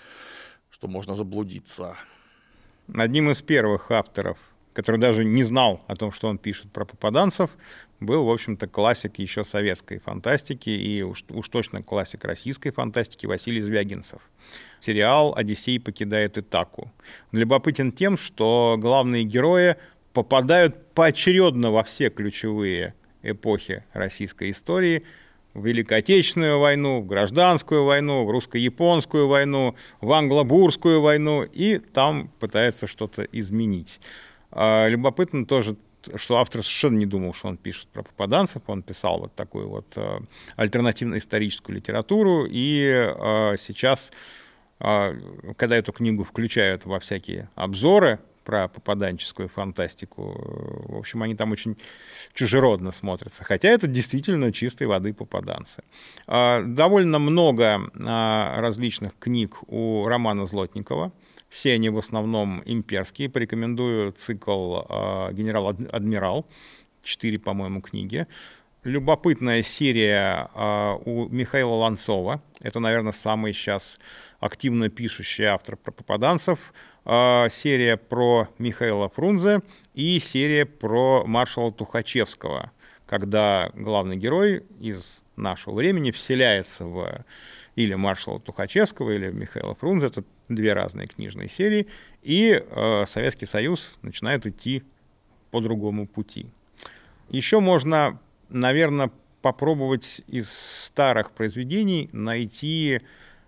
[0.70, 1.96] что можно заблудиться.
[2.94, 4.38] Одним из первых авторов,
[4.72, 7.50] который даже не знал о том, что он пишет про попаданцев,
[8.00, 13.60] был, в общем-то, классик еще советской фантастики и уж, уж точно классик российской фантастики Василий
[13.60, 14.20] Звягинцев.
[14.80, 16.90] Сериал «Одиссей покидает Итаку».
[17.32, 19.76] любопытен тем, что главные герои
[20.12, 25.04] попадают поочередно во все ключевые эпохи российской истории–
[25.54, 32.30] в Великой Отечественную войну, в Гражданскую войну, в Русско-Японскую войну, в Англобурскую войну, и там
[32.38, 34.00] пытается что-то изменить.
[34.52, 35.76] А любопытно тоже
[36.16, 39.86] что автор совершенно не думал, что он пишет про попаданцев, он писал вот такую вот
[39.96, 40.20] э,
[40.56, 44.12] альтернативно-историческую литературу, и э, сейчас,
[44.80, 45.20] э,
[45.56, 51.52] когда эту книгу включают во всякие обзоры про попаданческую фантастику, э, в общем, они там
[51.52, 51.76] очень
[52.32, 55.82] чужеродно смотрятся, хотя это действительно чистой воды попаданцы.
[56.26, 61.12] Э, довольно много э, различных книг у Романа Злотникова,
[61.50, 63.28] все они в основном имперские.
[63.28, 66.46] Порекомендую цикл э, «Генерал-адмирал».
[67.02, 68.26] Четыре, по-моему, книги.
[68.84, 72.40] Любопытная серия э, у Михаила Ланцова.
[72.62, 74.00] Это, наверное, самый сейчас
[74.38, 76.72] активно пишущий автор про попаданцев.
[77.04, 79.60] Э, серия про Михаила Фрунзе
[79.92, 82.70] и серия про маршала Тухачевского,
[83.06, 87.24] когда главный герой из нашего времени вселяется в
[87.74, 90.08] или маршала Тухачевского, или Михаила Фрунзе.
[90.08, 90.24] Это
[90.54, 91.86] две разные книжные серии,
[92.22, 94.82] и э, Советский Союз начинает идти
[95.50, 96.46] по другому пути.
[97.30, 99.10] Еще можно, наверное,
[99.42, 103.00] попробовать из старых произведений найти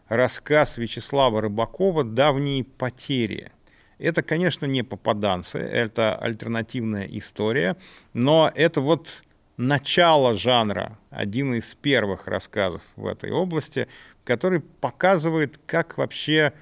[0.09, 3.51] рассказ Вячеслава Рыбакова «Давние потери».
[3.99, 7.77] Это, конечно, не попаданцы, это альтернативная история,
[8.15, 9.23] но это вот
[9.57, 13.87] начало жанра, один из первых рассказов в этой области,
[14.25, 16.53] который показывает, как вообще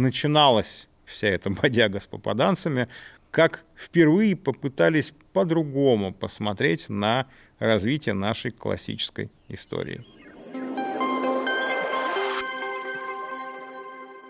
[0.00, 2.88] начиналась вся эта бодяга с попаданцами,
[3.30, 7.26] как впервые попытались по-другому посмотреть на
[7.58, 10.04] развитие нашей классической истории.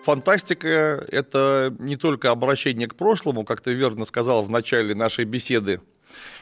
[0.05, 5.83] Фантастика— это не только обращение к прошлому, как ты верно сказал в начале нашей беседы,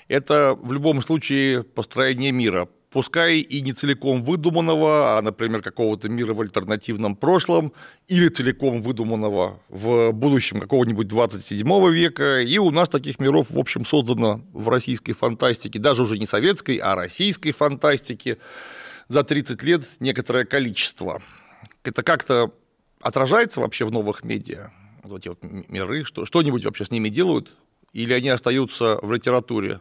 [0.07, 6.33] это в любом случае построение мира, пускай и не целиком выдуманного, а, например, какого-то мира
[6.33, 7.75] в альтернативном прошлом,
[8.09, 12.41] или целиком выдуманного в будущем какого-нибудь 27 века.
[12.41, 16.79] И у нас таких миров, в общем, создано в российской фантастике, даже уже не советской,
[16.79, 18.39] а российской фантастике
[19.09, 21.21] за 30 лет некоторое количество.
[21.85, 22.51] Это как-то
[23.03, 24.71] отражается вообще в новых медиа?
[25.03, 27.53] Вот эти вот миры, что, что-нибудь вообще с ними делают?
[27.93, 29.81] Или они остаются в литературе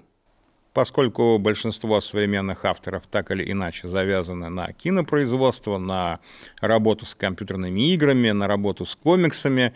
[0.75, 6.19] поскольку большинство современных авторов так или иначе завязаны на кинопроизводство, на
[6.59, 9.73] работу с компьютерными играми, на работу с комиксами,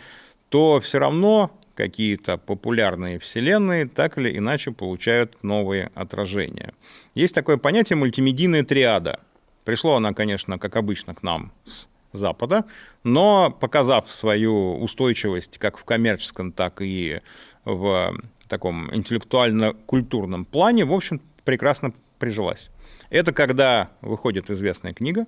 [0.49, 6.73] то все равно какие-то популярные вселенные так или иначе получают новые отражения.
[7.15, 9.21] Есть такое понятие мультимедийная триада.
[9.63, 12.65] Пришло она, конечно, как обычно, к нам с Запада,
[13.05, 17.21] но показав свою устойчивость как в коммерческом, так и
[17.63, 18.19] в
[18.49, 22.69] таком интеллектуально-культурном плане, в общем, прекрасно прижилась.
[23.09, 25.25] Это когда выходит известная книга,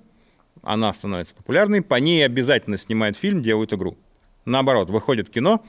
[0.62, 3.96] она становится популярной, по ней обязательно снимают фильм, делают игру.
[4.44, 5.64] Наоборот, выходит кино,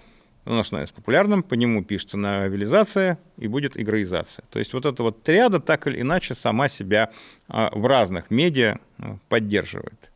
[0.46, 4.44] оно становится популярным, по нему пишется новелизация и будет игроизация.
[4.50, 7.12] То есть вот эта вот триада так или иначе сама себя
[7.48, 10.12] а, в разных медиа а, поддерживает.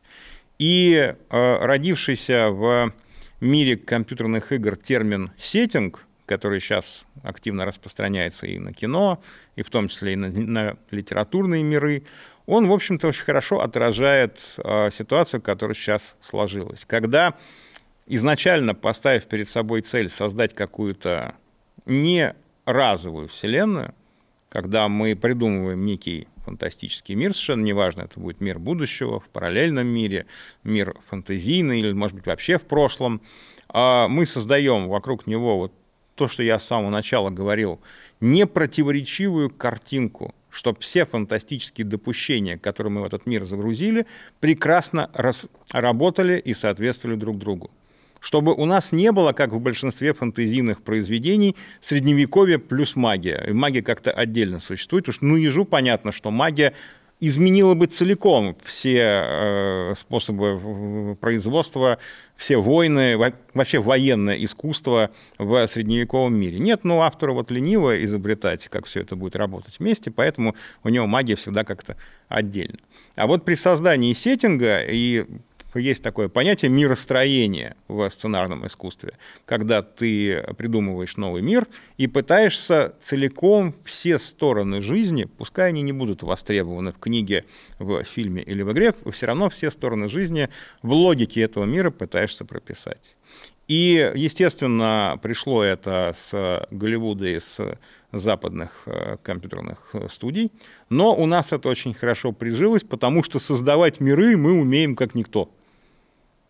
[0.58, 2.92] И а, родившийся в
[3.40, 9.20] мире компьютерных игр термин «сеттинг», который сейчас активно распространяется и на кино,
[9.56, 12.04] и в том числе и на, на литературные миры,
[12.46, 14.38] он, в общем-то, очень хорошо отражает
[14.92, 16.84] ситуацию, которая сейчас сложилась.
[16.86, 17.34] Когда
[18.06, 21.34] изначально поставив перед собой цель создать какую-то
[21.84, 23.94] не разовую вселенную,
[24.48, 30.24] когда мы придумываем некий фантастический мир, совершенно неважно, это будет мир будущего, в параллельном мире,
[30.64, 33.20] мир фантазийный или, может быть, вообще в прошлом,
[33.68, 35.72] а мы создаем вокруг него вот
[36.18, 37.80] то, что я с самого начала говорил,
[38.20, 44.04] непротиворечивую картинку, чтобы все фантастические допущения, которые мы в этот мир загрузили,
[44.40, 45.10] прекрасно
[45.72, 47.70] работали и соответствовали друг другу
[48.20, 53.44] чтобы у нас не было, как в большинстве фэнтезийных произведений, средневековья плюс магия.
[53.46, 56.74] И магия как-то отдельно существует, что ну ежу понятно, что магия
[57.20, 61.98] изменила бы целиком все э, способы производства,
[62.36, 63.16] все войны,
[63.54, 66.58] вообще военное искусство в средневековом мире.
[66.58, 70.54] Нет, ну автору вот лениво изобретать, как все это будет работать вместе, поэтому
[70.84, 71.96] у него магия всегда как-то
[72.28, 72.78] отдельно.
[73.16, 75.26] А вот при создании сеттинга и
[75.74, 81.66] есть такое понятие миростроения в сценарном искусстве, когда ты придумываешь новый мир
[81.98, 87.44] и пытаешься целиком все стороны жизни, пускай они не будут востребованы в книге,
[87.78, 90.48] в фильме или в игре, все равно все стороны жизни
[90.82, 93.16] в логике этого мира пытаешься прописать.
[93.68, 97.78] И, естественно, пришло это с Голливуда и с
[98.12, 100.50] западных э, компьютерных э, студий,
[100.88, 105.50] но у нас это очень хорошо прижилось, потому что создавать миры мы умеем как никто.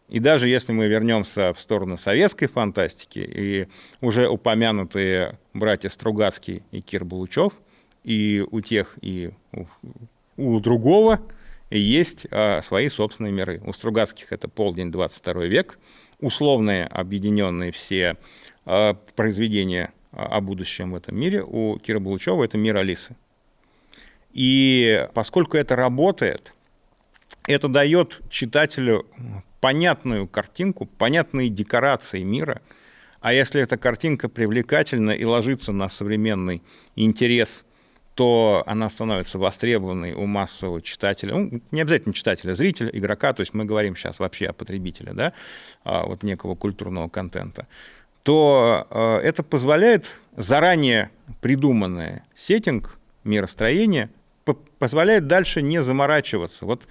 [0.09, 3.69] И даже если мы вернемся в сторону советской фантастики, и
[4.01, 7.53] уже упомянутые братья Стругацкий и Кир Булучев,
[8.05, 9.67] и у тех, и у,
[10.39, 11.21] у другого
[11.71, 13.61] есть а, свои собственные миры.
[13.65, 15.79] У Стругацких это полдень 22 век,
[16.21, 18.17] условные объединенные все
[18.65, 21.43] а, произведения о будущем в этом мире.
[21.43, 23.15] У Кира Булучева это мир Алисы.
[24.33, 26.55] И поскольку это работает,
[27.47, 29.07] это дает читателю
[29.61, 32.63] понятную картинку, понятные декорации мира.
[33.21, 36.63] А если эта картинка привлекательна и ложится на современный
[36.95, 37.65] интерес,
[38.15, 43.55] то она становится востребованной у массового читателя, ну, не обязательно читателя, зрителя, игрока, то есть
[43.55, 45.33] мы говорим сейчас вообще о потребителе, да,
[45.85, 47.69] а, вот некого культурного контента,
[48.25, 54.11] то а, это позволяет заранее придуманное сеттинг, миростроение,
[54.81, 56.67] позволяет дальше не заморачиваться.
[56.67, 56.89] Вот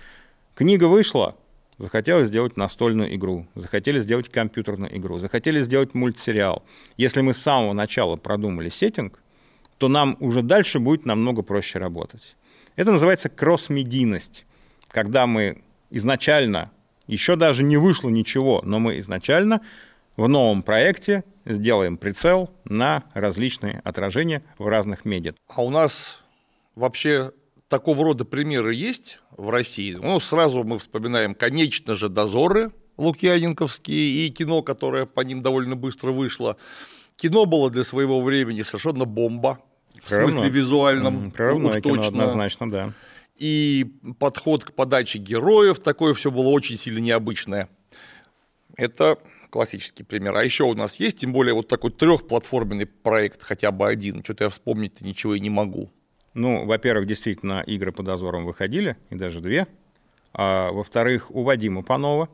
[0.55, 1.35] книга вышла,
[1.77, 6.63] захотели сделать настольную игру, захотели сделать компьютерную игру, захотели сделать мультсериал.
[6.97, 9.19] Если мы с самого начала продумали сеттинг,
[9.77, 12.35] то нам уже дальше будет намного проще работать.
[12.75, 14.45] Это называется кросс-медийность,
[14.89, 16.71] когда мы изначально,
[17.05, 19.61] еще даже не вышло ничего, но мы изначально
[20.15, 25.33] в новом проекте сделаем прицел на различные отражения в разных медиа.
[25.47, 26.21] А у нас
[26.75, 27.31] вообще
[27.69, 29.93] такого рода примеры есть в России.
[29.93, 36.11] Ну, сразу мы вспоминаем, конечно же, «Дозоры» лукьяненковские и кино, которое по ним довольно быстро
[36.11, 36.57] вышло.
[37.15, 39.59] Кино было для своего времени совершенно бомба,
[40.01, 40.31] в Прорывно.
[40.31, 41.31] смысле визуальном.
[41.31, 42.07] Прорывное уж кино точно.
[42.07, 42.93] однозначно, да.
[43.37, 43.85] И
[44.19, 47.69] подход к подаче героев, такое все было очень сильно необычное.
[48.75, 49.17] Это
[49.49, 50.35] классический пример.
[50.35, 54.23] А еще у нас есть, тем более, вот такой трехплатформенный проект, хотя бы один.
[54.23, 55.91] Что-то я вспомнить ничего и не могу.
[56.37, 59.65] Ну, во-первых, действительно, игры по дозорам выходили, и даже две.
[60.33, 62.29] А, во-вторых, у Вадима Панова,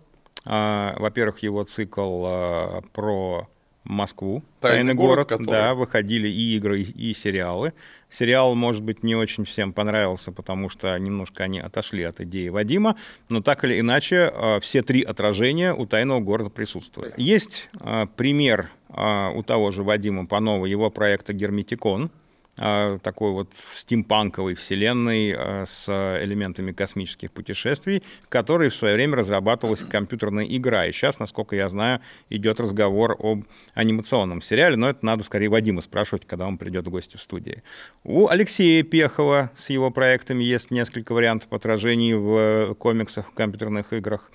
[0.45, 3.47] а, во-первых, его цикл а, про
[3.85, 7.71] Москву, Тайный, Тайный город, город да, выходили и игры, и сериалы.
[8.09, 12.97] Сериал, может быть, не очень всем понравился, потому что немножко они отошли от идеи Вадима,
[13.29, 17.17] но так или иначе все три отражения у Тайного города присутствуют.
[17.17, 17.69] Есть
[18.17, 22.11] пример у того же Вадима Панова, его проекта «Герметикон»,
[22.55, 25.89] такой вот стимпанковой вселенной э, с
[26.21, 30.85] элементами космических путешествий, в которой в свое время разрабатывалась компьютерная игра.
[30.85, 31.99] И сейчас, насколько я знаю,
[32.29, 36.91] идет разговор об анимационном сериале, но это надо скорее Вадима спрашивать, когда он придет в
[36.91, 37.63] гости в студии.
[38.03, 44.29] У Алексея Пехова с его проектами есть несколько вариантов отражений в комиксах, в компьютерных играх.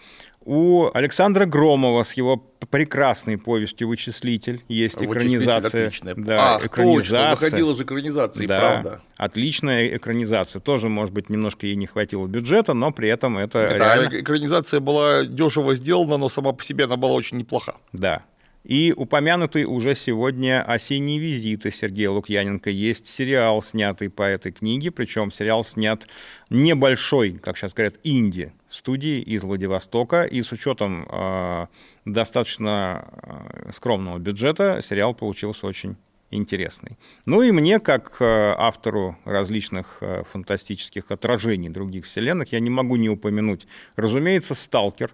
[0.50, 2.38] У Александра Громова с его
[2.70, 5.88] прекрасной повестью «Вычислитель» есть экранизация.
[5.88, 6.14] Отличная.
[6.14, 7.32] Да, Ах, экранизация.
[7.32, 9.02] Точно, выходила же экранизация, да, правда.
[9.18, 10.60] Отличная экранизация.
[10.60, 14.20] Тоже, может быть, немножко ей не хватило бюджета, но при этом это да, реально...
[14.20, 17.74] экранизация была дешево сделана, но сама по себе она была очень неплоха.
[17.92, 18.22] Да,
[18.68, 22.68] и упомянутый уже сегодня «Осенние визиты» Сергея Лукьяненко.
[22.68, 26.06] Есть сериал, снятый по этой книге, причем сериал снят
[26.50, 31.66] небольшой, как сейчас говорят, инди студии из Владивостока, и с учетом э,
[32.04, 35.96] достаточно э, скромного бюджета сериал получился очень
[36.30, 36.98] интересный.
[37.24, 43.08] Ну и мне, как э, автору различных фантастических отражений других вселенных, я не могу не
[43.08, 43.66] упомянуть,
[43.96, 45.10] разумеется, «Сталкер»,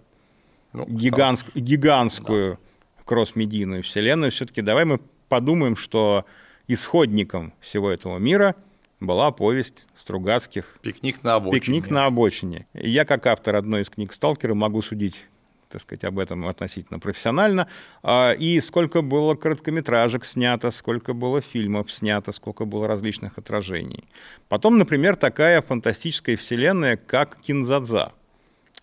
[0.73, 2.55] ну, гигантск, гигантскую...
[2.55, 2.64] Да
[3.05, 6.25] кросс-медийную вселенную, все-таки давай мы подумаем, что
[6.69, 8.55] исходником всего этого мира
[9.01, 11.61] была повесть Стругацких «Пикник на обочине».
[11.61, 12.67] «Пикник на обочине».
[12.75, 15.27] И я, как автор одной из книг «Сталкера», могу судить
[15.71, 17.67] так сказать, об этом относительно профессионально.
[18.05, 24.05] А, и сколько было короткометражек снято, сколько было фильмов снято, сколько было различных отражений.
[24.49, 28.13] Потом, например, такая фантастическая вселенная, как Кинзадза.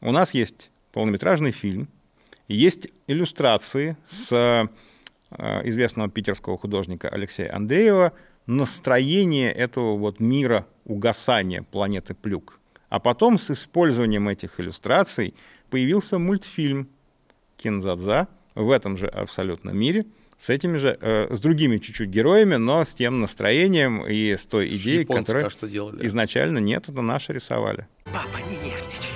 [0.01, 1.87] У нас есть полнометражный фильм–
[2.53, 4.67] есть иллюстрации с э,
[5.67, 8.13] известного питерского художника Алексея Андреева
[8.45, 12.59] настроение этого вот мира угасания планеты Плюк.
[12.89, 15.33] А потом с использованием этих иллюстраций
[15.69, 16.89] появился мультфильм
[17.57, 20.05] Кинзадза в этом же абсолютном мире,
[20.37, 24.75] с этими же, э, с другими чуть-чуть героями, но с тем настроением и с той
[24.75, 26.05] идеей, которая кажется, делали.
[26.07, 27.87] изначально нет, это наши рисовали.
[28.05, 29.11] Папа, не нервничай.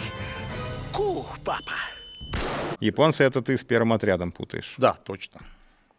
[0.93, 1.94] Ку, папа.
[2.79, 4.75] Японцы это ты с первым отрядом путаешь.
[4.77, 5.41] Да, точно.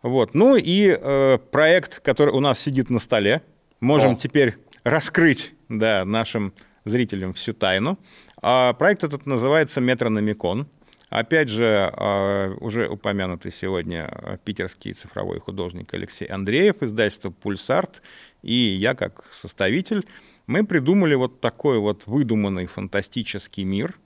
[0.02, 0.34] Вот.
[0.34, 3.42] Ну и э, проект, который у нас сидит на столе,
[3.80, 4.16] можем О.
[4.16, 6.52] теперь раскрыть да, нашим
[6.84, 7.98] зрителям всю тайну.
[8.42, 10.68] А проект этот называется «Метрономикон».
[11.08, 11.64] Опять же,
[11.96, 18.02] э, уже упомянутый сегодня питерский цифровой художник Алексей Андреев, издательство «Пульсарт»,
[18.42, 20.04] и я как составитель,
[20.46, 23.94] мы придумали вот такой вот выдуманный фантастический мир–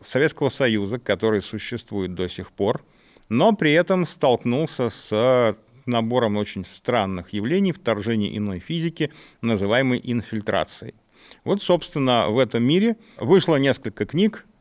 [0.00, 2.84] Советского Союза, который существует до сих пор,
[3.28, 10.94] но при этом столкнулся с набором очень странных явлений вторжения иной физики, называемой инфильтрацией.
[11.44, 14.51] Вот, собственно, в этом мире вышло несколько книг, а,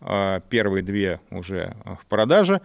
[0.50, 2.62] первые две уже в продаже,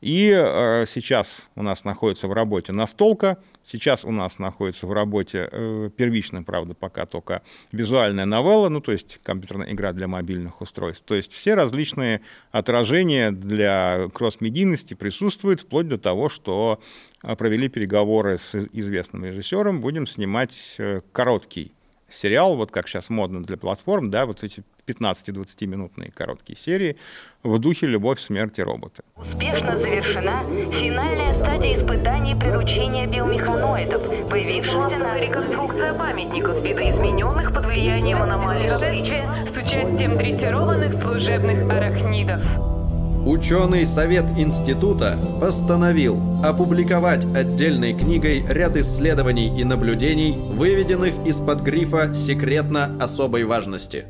[0.00, 3.38] и а, сейчас у нас находится в работе настолка,
[3.70, 8.92] Сейчас у нас находится в работе э, первичная, правда, пока только визуальная новелла, ну, то
[8.92, 11.04] есть компьютерная игра для мобильных устройств.
[11.04, 16.80] То есть все различные отражения для кросс-медийности присутствуют, вплоть до того, что
[17.20, 21.72] провели переговоры с известным режиссером, будем снимать э, короткий
[22.08, 26.96] сериал, вот как сейчас модно для платформ, да, вот эти 15-20-минутные короткие серии
[27.42, 29.02] в духе «Любовь, смерть и роботы».
[29.16, 38.68] Успешно завершена финальная стадия испытаний приручения биомеханоидов, появившихся на реконструкция памятников видоизмененных под влиянием аномалий
[38.68, 42.77] с участием дрессированных служебных арахнидов.
[43.26, 52.96] Ученый совет института постановил опубликовать отдельной книгой ряд исследований и наблюдений, выведенных из-под грифа «Секретно
[53.00, 54.06] особой важности».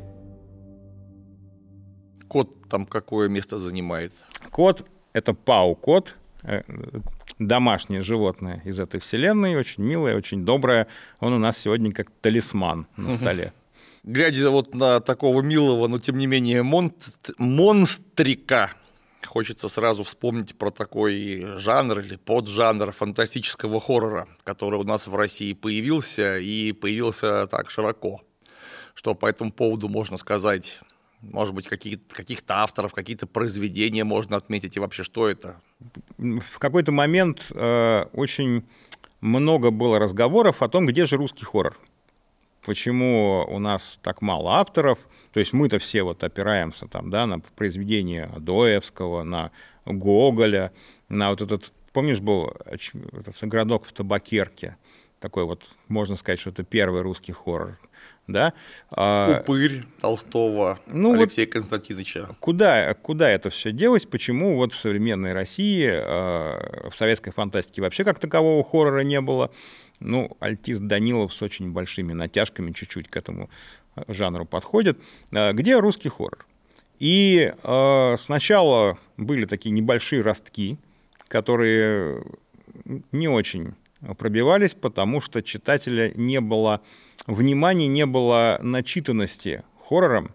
[2.29, 4.13] Кот там какое место занимает?
[4.51, 6.63] Кот— это пау-кот, э,
[7.39, 10.87] домашнее животное из этой вселенной, очень милое, очень доброе.
[11.21, 13.53] Он у нас сегодня как талисман на столе.
[14.05, 16.63] Глядя вот на такого милого, но тем не менее
[17.39, 18.73] монстрика,
[19.27, 25.53] хочется сразу вспомнить про такой жанр или поджанр фантастического хоррора, который у нас в России
[25.53, 28.21] появился и появился так широко.
[28.95, 30.81] Что по этому поводу можно сказать?
[31.21, 35.61] Может быть, какие-то, каких-то авторов, какие-то произведения можно отметить, и вообще что это?
[36.17, 38.65] В какой-то момент э, очень
[39.21, 41.77] много было разговоров о том, где же русский хоррор.
[42.65, 44.99] Почему у нас так мало авторов–
[45.33, 49.51] то есть мы-то все вот опираемся там, да, на произведения Доевского, на
[49.85, 50.73] Гоголя,
[51.09, 54.77] на вот этот, помнишь, был этот городок в Табакерке,
[55.21, 57.79] такой вот, можно сказать, что это первый русский хоррор.
[58.27, 58.53] Да?
[58.95, 62.29] А, Упырь Толстого, ну Алексея вот Константиновича.
[62.41, 64.05] Куда, куда это все делось?
[64.05, 69.51] Почему вот в современной России, в советской фантастике вообще как такового хоррора не было?
[70.01, 73.49] Ну, альтист Данилов с очень большими натяжками чуть-чуть к этому
[74.09, 74.99] жанру подходит.
[75.33, 76.47] Где русский хоррор?
[76.99, 80.79] И э, сначала были такие небольшие ростки,
[81.29, 82.25] которые
[83.13, 83.75] не очень
[84.17, 86.81] пробивались, потому что читателя не было
[87.27, 90.33] внимания, не было начитанности хоррором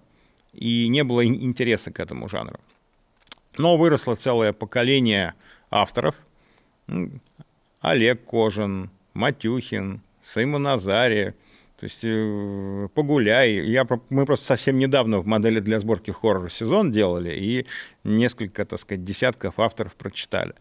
[0.53, 2.59] и не было интереса к этому жанру.
[3.57, 5.33] Но выросло целое поколение
[5.69, 6.15] авторов.
[7.81, 11.35] Олег Кожин, Матюхин, Сыма Назария,
[11.83, 13.55] то есть э, погуляй.
[13.55, 17.65] Я, мы просто совсем недавно в модели для сборки хоррор-сезон делали, и
[18.05, 20.53] несколько, так сказать, десятков авторов прочитали.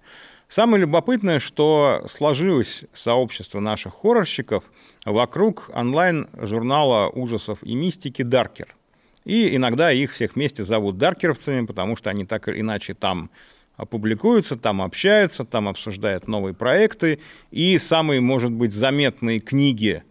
[0.54, 4.64] Самое любопытное, что сложилось сообщество наших хоррорщиков
[5.06, 8.76] вокруг онлайн-журнала ужасов и мистики «Даркер».
[9.24, 13.30] И иногда их всех вместе зовут даркеровцами, потому что они так или иначе там
[13.78, 17.18] опубликуются, там общаются, там обсуждают новые проекты.
[17.50, 20.02] И самые, может быть, заметные книги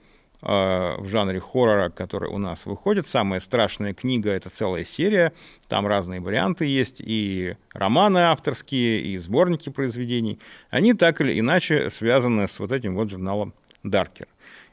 [0.42, 3.06] в жанре хоррора, который у нас выходит.
[3.06, 5.34] Самая страшная книга— это целая серия.
[5.68, 10.40] Там разные варианты есть, и романы авторские, и сборники произведений.
[10.70, 14.28] Они так или иначе связаны с вот этим вот журналом «Даркер».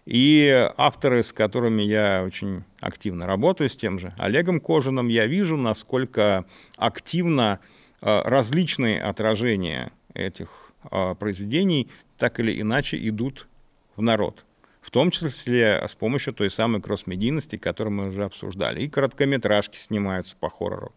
[0.09, 5.59] И авторы, с которыми я очень активно работаю, с тем же Олегом Кожиным, я вижу,
[5.59, 6.47] насколько
[6.79, 7.61] активно
[8.01, 13.49] э, различные отражения этих э, произведений так или иначе идут
[13.97, 14.47] в народ
[14.89, 18.81] в том числе с помощью той самой кросс-медийности, которую мы уже обсуждали.
[18.81, 20.95] И короткометражки снимаются по хоррору,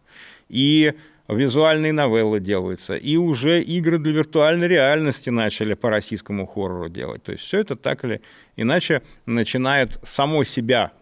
[0.48, 0.94] и
[1.28, 7.22] визуальные новеллы делаются, и уже игры для виртуальной реальности начали по российскому хоррору делать.
[7.22, 8.22] То есть все это так или
[8.56, 10.92] иначе начинает само себя,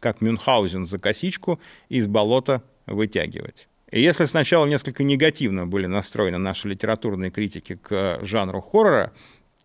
[0.00, 3.68] как Мюнхгаузен, за косичку из болота вытягивать.
[3.92, 9.12] И если сначала несколько негативно были настроены наши литературные критики к жанру хоррора,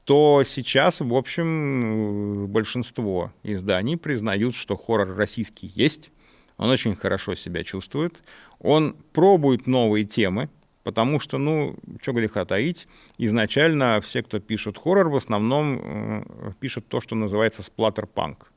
[0.05, 6.11] то сейчас, в общем, большинство изданий признают, что хоррор российский есть,
[6.57, 8.15] он очень хорошо себя чувствует,
[8.59, 10.49] он пробует новые темы,
[10.83, 12.87] потому что, ну, что греха таить,
[13.17, 16.23] изначально все, кто пишут хоррор, в основном э,
[16.59, 18.51] пишут то, что называется сплаттер-панк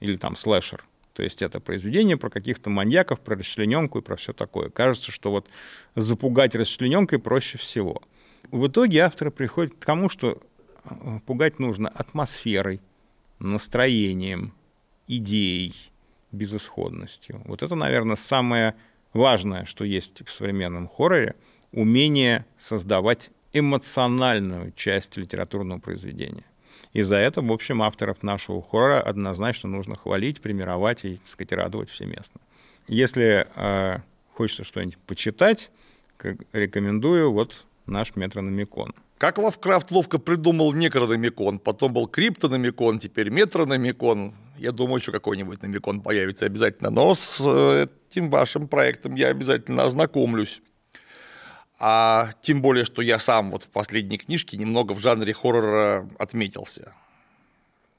[0.00, 0.84] или там слэшер.
[1.12, 4.70] То есть это произведение про каких-то маньяков, про расчлененку и про все такое.
[4.70, 5.48] Кажется, что вот
[5.94, 8.02] запугать расчлененкой проще всего.
[8.50, 10.40] В итоге авторы приходят к тому, что
[11.26, 12.80] пугать нужно атмосферой,
[13.38, 14.54] настроением,
[15.06, 15.74] идеей,
[16.32, 17.42] безысходностью.
[17.44, 18.74] Вот это, наверное, самое
[19.12, 21.34] важное, что есть в современном хорроре,
[21.72, 26.44] умение создавать эмоциональную часть литературного произведения.
[26.92, 31.52] И за это, в общем, авторов нашего хоррора однозначно нужно хвалить, примировать и, так сказать,
[31.52, 32.40] радовать всеместно.
[32.88, 33.98] Если э,
[34.32, 35.70] хочется что-нибудь почитать,
[36.52, 38.94] рекомендую вот наш метрономикон.
[39.18, 44.34] Как Лавкрафт ловко придумал некрономикон, потом был криптономикон, теперь метрономикон.
[44.58, 46.90] Я думаю, еще какой-нибудь номикон появится обязательно.
[46.90, 50.60] Но с э, этим вашим проектом я обязательно ознакомлюсь.
[51.78, 56.94] А тем более, что я сам вот в последней книжке немного в жанре хоррора отметился.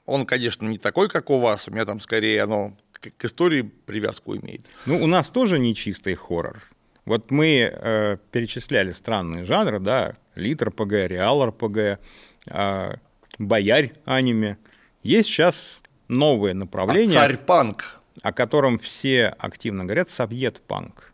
[0.06, 4.36] Он, конечно, не такой, как у вас, у меня там скорее оно к истории привязку
[4.36, 4.66] имеет.
[4.86, 6.62] Ну, у нас тоже не чистый хоррор.
[7.08, 11.98] Вот мы э, перечисляли странные жанры, да, Литр ПГ, Реал РПГ,
[12.50, 12.94] э,
[13.38, 14.58] Боярь аниме.
[15.02, 17.18] Есть сейчас новое направление.
[17.18, 18.00] А царь-панк.
[18.22, 21.12] О котором все активно говорят, совет-панк.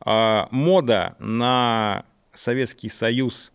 [0.00, 3.52] А, мода на Советский Союз,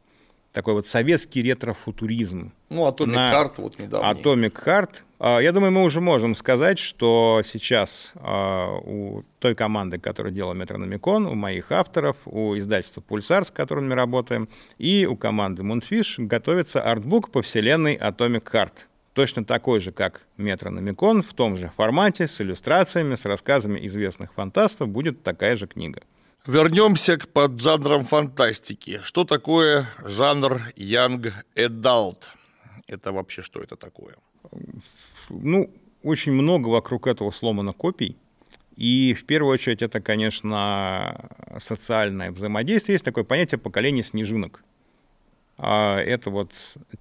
[0.56, 2.52] такой вот советский ретро-футуризм.
[2.70, 4.10] Ну, Atomic на Heart вот недавно.
[4.10, 4.90] Atomic Heart
[5.20, 10.54] а, я думаю, мы уже можем сказать, что сейчас а, у той команды, которая делала
[10.54, 16.26] Метрономикон, у моих авторов, у издательства Пульсар, с которым мы работаем, и у команды Moonfish
[16.26, 18.74] готовится артбук по вселенной Atomic Heart.
[19.14, 24.90] Точно такой же, как Метрономикон, в том же формате, с иллюстрациями, с рассказами известных фантастов,
[24.90, 26.02] будет такая же книга.
[26.48, 29.02] Вернемся к поджанрам фантастики.
[29.04, 32.18] Что такое жанр Young Adult?
[32.88, 34.16] Это вообще что это такое?
[35.30, 35.74] ну,
[36.04, 38.16] очень много вокруг этого сломано копий.
[38.76, 42.94] И в первую очередь это, конечно, социальное взаимодействие.
[42.94, 44.64] Есть такое понятие поколения снежинок.
[45.58, 46.52] А это вот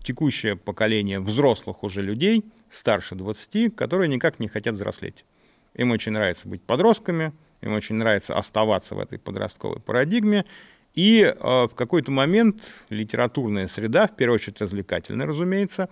[0.03, 5.27] текущее поколение взрослых уже людей, старше 20, которые никак не хотят взрослеть.
[5.75, 7.33] Им очень нравится быть подростками,
[7.65, 10.45] им очень нравится оставаться в этой подростковой парадигме.
[10.95, 15.89] И э, в какой-то момент литературная среда, в первую очередь развлекательная, разумеется,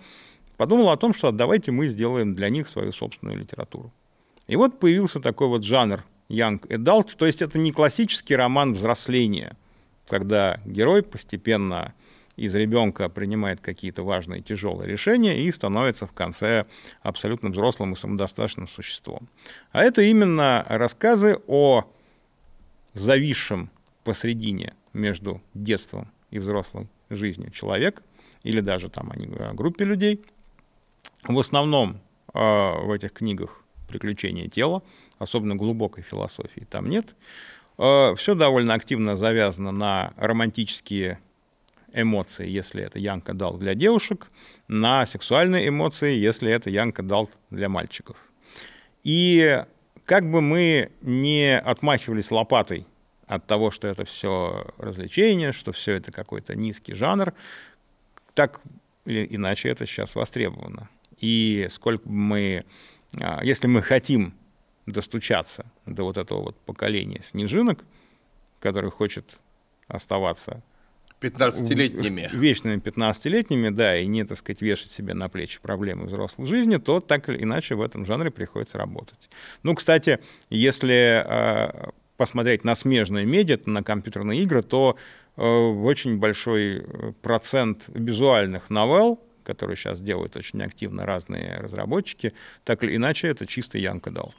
[0.55, 3.91] подумал о том, что давайте мы сделаем для них свою собственную литературу.
[4.47, 9.57] И вот появился такой вот жанр Young Adult, то есть это не классический роман взросления,
[10.07, 11.93] когда герой постепенно
[12.35, 16.65] из ребенка принимает какие-то важные тяжелые решения и становится в конце
[17.01, 19.27] абсолютно взрослым и самодостаточным существом.
[19.71, 21.85] А это именно рассказы о
[22.93, 23.69] зависшем
[24.03, 28.01] посредине между детством и взрослой жизнью человек,
[28.43, 30.21] или даже там они группе людей.
[31.23, 32.01] В основном
[32.33, 34.83] э, в этих книгах приключения тела,
[35.19, 37.15] особенно глубокой философии там нет.
[37.77, 41.19] Э, все довольно активно завязано на романтические
[41.93, 44.27] эмоции, если это Янка дал для девушек,
[44.67, 48.17] на сексуальные эмоции, если это Янка дал для мальчиков.
[49.03, 49.63] И
[50.05, 52.85] как бы мы не отмахивались лопатой
[53.27, 57.33] от того, что это все развлечение, что все это какой-то низкий жанр,
[58.33, 58.61] так
[59.05, 60.89] или иначе это сейчас востребовано.
[61.19, 62.65] И сколько мы,
[63.19, 64.33] а, если мы хотим
[64.85, 67.83] достучаться до вот этого вот поколения снежинок,
[68.59, 69.39] который хочет
[69.87, 70.61] оставаться
[71.23, 72.29] 15-летними.
[72.33, 76.99] Вечными 15-летними, да, и не, так сказать, вешать себе на плечи проблемы взрослой жизни, то
[76.99, 79.29] так или иначе в этом жанре приходится работать.
[79.63, 80.19] Ну, кстати,
[80.49, 84.97] если э, посмотреть на смежные медиа, на компьютерные игры, то
[85.37, 92.83] э, очень большой э, процент визуальных новелл, которые сейчас делают очень активно разные разработчики, так
[92.83, 94.33] или иначе это чисто Young Adult.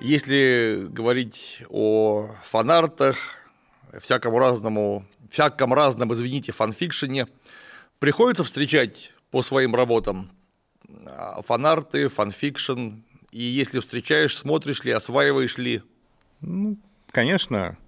[0.00, 3.16] Если говорить о фанартах,
[4.00, 7.26] всякому разному, всяком разном, извините, фанфикшене,
[7.98, 10.30] приходится встречать по своим работам
[11.06, 13.00] а, фанарты, фанфикшн,
[13.32, 15.82] и если встречаешь, смотришь ли, осваиваешь ли?
[16.40, 16.76] Ну,
[17.10, 17.78] конечно.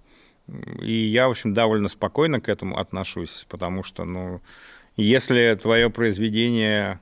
[0.81, 4.41] И я, в общем, довольно спокойно к этому отношусь, потому что, ну,
[4.95, 6.99] если твое произведение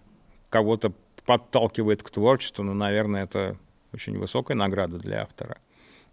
[0.49, 0.91] кого-то
[1.25, 3.57] подталкивает к творчеству, ну, наверное, это
[3.93, 5.57] очень высокая награда для автора.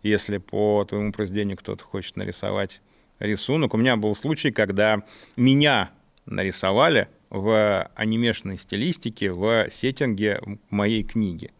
[0.03, 2.81] Если по твоему произведению кто-то хочет нарисовать
[3.19, 3.75] рисунок.
[3.75, 5.03] У меня был случай, когда
[5.37, 5.91] меня
[6.27, 11.51] нарисовали в анимешной стилистике в сеттинге моей книги.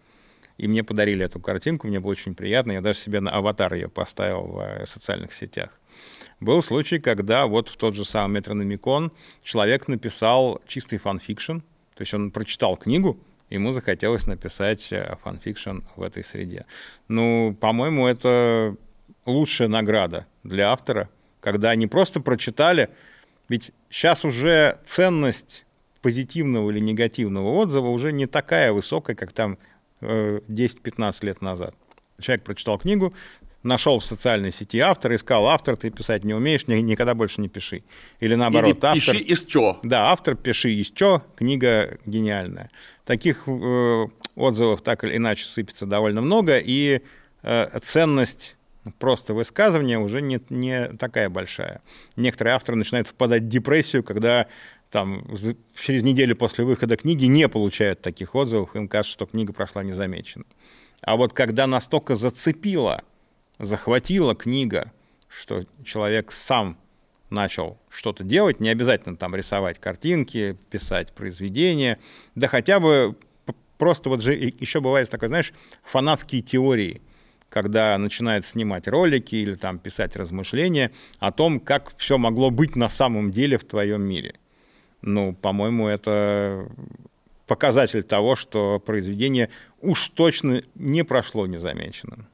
[0.57, 2.73] И мне подарили эту картинку, мне было очень приятно.
[2.73, 5.71] Я даже себе на аватар ее поставил в э, социальных сетях.
[6.39, 9.11] Был случай, когда вот в тот же самый Метрономикон
[9.43, 13.19] человек написал чистый фанфикшн, то есть он прочитал книгу,
[13.51, 16.67] ему захотелось написать э, фанфикшн в этой среде.
[17.09, 18.77] Ну, по-моему, это
[19.27, 21.09] лучшая награда для автора,
[21.41, 22.91] когда они просто прочитали,
[23.49, 25.65] ведь сейчас уже ценность
[26.03, 29.59] позитивного или негативного отзыва уже не такая высокая, как там
[30.01, 30.47] 10-15
[31.23, 31.75] э, лет назад.
[32.21, 33.15] Человек прочитал книгу,
[33.65, 37.83] нашел в социальной сети автора, искал автор, ты писать не умеешь, никогда больше не пиши.
[38.21, 38.95] Или наоборот, Или автор...
[38.95, 39.81] Пиши из чё.
[39.83, 42.71] Да, автор пиши из чё, книга гениальная.
[43.05, 44.07] Таких э,
[44.37, 47.01] отзывов так или иначе сыпется довольно много, и
[47.43, 48.57] э, ценность
[48.99, 51.81] просто высказывания уже не, не такая большая.
[52.17, 54.47] Некоторые авторы начинают впадать в депрессию, когда
[54.91, 55.27] там
[55.75, 60.47] через неделю после выхода книги не получают таких отзывов, им кажется, что книга прошла незамеченной.
[61.01, 63.03] А вот когда настолько зацепила
[63.59, 64.93] захватила книга,
[65.29, 66.79] что человек сам
[67.31, 71.99] начал что-то делать, не обязательно там рисовать картинки, писать произведения,
[72.35, 73.17] да хотя бы
[73.79, 75.53] просто вот же еще бывает такое, знаешь,
[75.83, 77.03] фанатские теории,
[77.49, 82.89] когда начинает снимать ролики или там писать размышления о том, как все могло быть на
[82.89, 84.35] самом деле в твоем мире.
[85.03, 86.69] Ну, по-моему, это
[87.47, 89.51] показатель того, что произведение
[89.81, 92.27] уж точно не прошло незамеченным.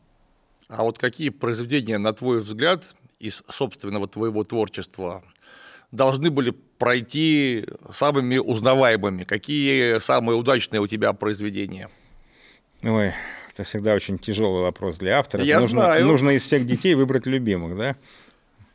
[0.71, 5.25] А вот какие произведения, на твой взгляд, из собственного твоего творчества
[5.91, 9.25] должны были пройти самыми узнаваемыми?
[9.25, 11.91] Какие самые удачные у тебя произведения?
[12.85, 13.13] Ой,
[13.53, 15.43] это всегда очень тяжелый вопрос для автора.
[15.43, 16.07] Я нужно, знаю.
[16.07, 17.97] Нужно из всех детей выбрать любимых, да?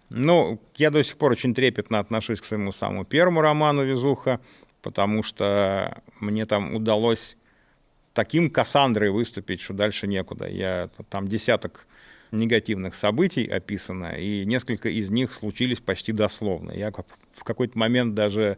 [0.10, 4.41] Ну, я до сих пор очень трепетно отношусь к своему самому первому роману «Везуха»,
[4.82, 7.38] потому что мне там удалось
[8.16, 10.47] таким Кассандрой выступить, что дальше некуда.
[10.47, 11.86] Я, там десяток
[12.32, 16.72] негативных событий описано, и несколько из них случились почти дословно.
[16.72, 18.57] Я в какой-то момент даже,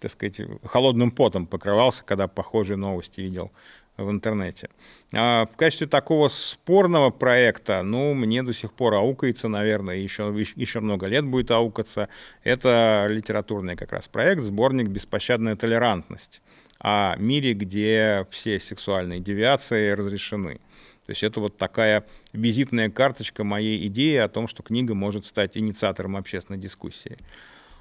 [0.00, 3.52] так сказать, холодным потом покрывался, когда похожие новости видел
[3.96, 4.68] в интернете.
[5.14, 10.80] А в качестве такого спорного проекта, ну, мне до сих пор аукается, наверное, еще, еще
[10.80, 12.08] много лет будет аукаться.
[12.42, 16.42] Это литературный как раз проект, сборник «Беспощадная толерантность»
[16.78, 20.60] о мире, где все сексуальные девиации разрешены.
[21.06, 25.56] То есть это вот такая визитная карточка моей идеи о том, что книга может стать
[25.56, 27.16] инициатором общественной дискуссии.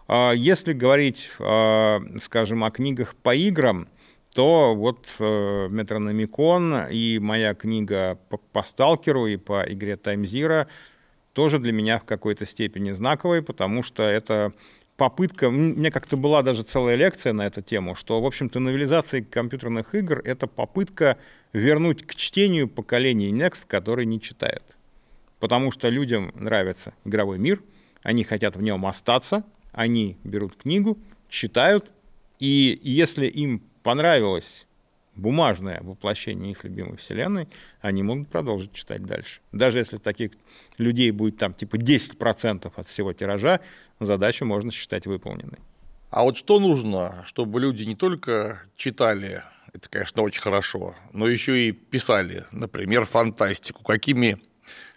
[0.08, 3.88] А если говорить, а, скажем, о книгах по играм,
[4.36, 10.68] то вот э, Метрономикон и моя книга по, по Сталкеру и по игре Таймзира
[11.32, 14.52] тоже для меня в какой-то степени знаковые, потому что это
[14.98, 19.22] попытка, у меня как-то была даже целая лекция на эту тему, что, в общем-то, новелизация
[19.22, 21.18] компьютерных игр— это попытка
[21.54, 24.64] вернуть к чтению поколение Next, которые не читают.
[25.40, 27.62] Потому что людям нравится игровой мир,
[28.04, 30.98] они хотят в нем остаться, они берут книгу,
[31.30, 31.92] читают,
[32.40, 34.66] и если им понравилось
[35.16, 37.48] бумажное воплощение их любимой вселенной,
[37.82, 39.42] они могут продолжить читать дальше.
[39.52, 40.32] Даже если таких
[40.78, 43.60] людей будет там типа 10% от всего тиража,
[44.00, 45.60] задачу можно считать выполненной.
[46.10, 49.42] А вот что нужно, чтобы люди не только читали,
[49.74, 53.84] это, конечно, очень хорошо, но еще и писали, например, фантастику.
[53.84, 54.38] Какими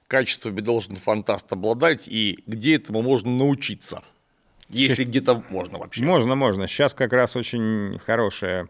[0.06, 4.02] качествами должен фантаст обладать и где этому можно научиться?
[4.68, 6.04] Если где-то можно вообще.
[6.04, 6.68] Можно, можно.
[6.68, 8.68] Сейчас как раз очень хорошая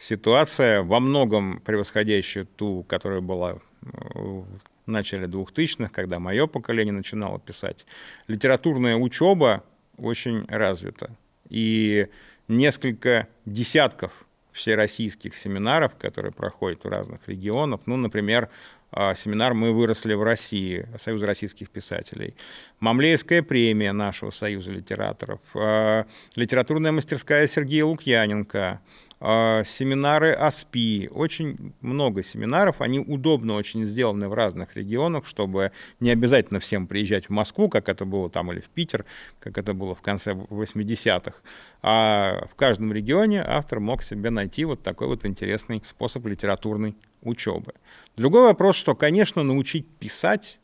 [0.00, 4.46] ситуация, во многом превосходящая ту, которая была в
[4.86, 7.86] начале 2000-х, когда мое поколение начинало писать.
[8.26, 9.62] Литературная учеба
[9.98, 11.10] очень развита.
[11.48, 12.08] И
[12.48, 14.12] несколько десятков
[14.52, 18.48] всероссийских семинаров, которые проходят в разных регионах, ну, например,
[18.92, 22.34] а, семинар «Мы выросли в России» Союза российских писателей,
[22.80, 28.80] Мамлеевская премия нашего Союза литераторов, а, литературная мастерская Сергея Лукьяненко,
[29.20, 36.58] семинары АСПИ, очень много семинаров, они удобно очень сделаны в разных регионах, чтобы не обязательно
[36.58, 39.04] всем приезжать в Москву, как это было там, или в Питер,
[39.38, 41.34] как это было в конце 80-х,
[41.82, 47.74] а в каждом регионе автор мог себе найти вот такой вот интересный способ литературной учебы.
[48.16, 50.58] Другой вопрос, что, конечно, научить писать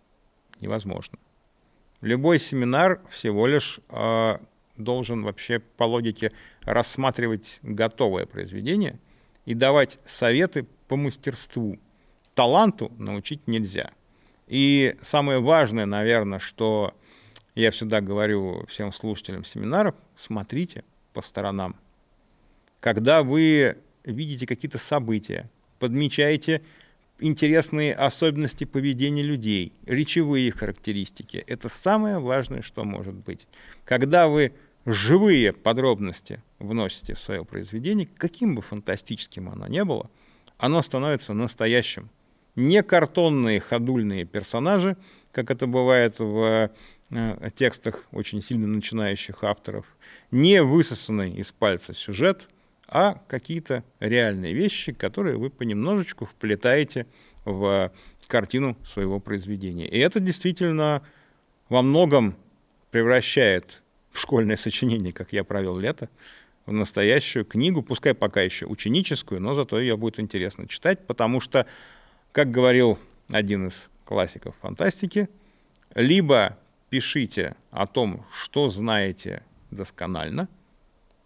[0.60, 1.18] невозможно.
[2.00, 4.38] Любой семинар всего лишь э,
[4.76, 6.32] должен вообще по логике
[6.66, 8.98] рассматривать готовое произведение
[9.46, 11.78] и давать советы по мастерству.
[12.34, 13.92] Таланту научить нельзя.
[14.46, 16.94] И самое важное, наверное, что
[17.54, 21.76] я всегда говорю всем слушателям семинаров, смотрите по сторонам.
[22.80, 25.48] Когда вы видите какие-то события,
[25.78, 26.62] подмечаете
[27.18, 31.38] интересные особенности поведения людей, речевые характеристики.
[31.46, 33.46] Это самое важное, что может быть.
[33.84, 34.52] Когда вы
[34.84, 40.10] живые подробности вносите в свое произведение, каким бы фантастическим оно ни было,
[40.58, 42.10] оно становится настоящим.
[42.54, 44.96] Не картонные ходульные персонажи,
[45.30, 46.70] как это бывает в
[47.10, 49.84] э, текстах очень сильно начинающих авторов,
[50.30, 52.48] не высосанный из пальца сюжет,
[52.88, 57.06] а какие-то реальные вещи, которые вы понемножечку вплетаете
[57.44, 57.92] в
[58.26, 59.86] картину своего произведения.
[59.86, 61.02] И это действительно
[61.68, 62.36] во многом
[62.90, 63.82] превращает
[64.14, 66.08] школьное сочинение, как я провел лето,
[66.66, 71.66] в настоящую книгу, пускай пока еще ученическую, но зато ее будет интересно читать, потому что,
[72.32, 72.98] как говорил
[73.30, 75.28] один из классиков фантастики,
[75.94, 76.58] либо
[76.90, 80.48] пишите о том, что знаете досконально,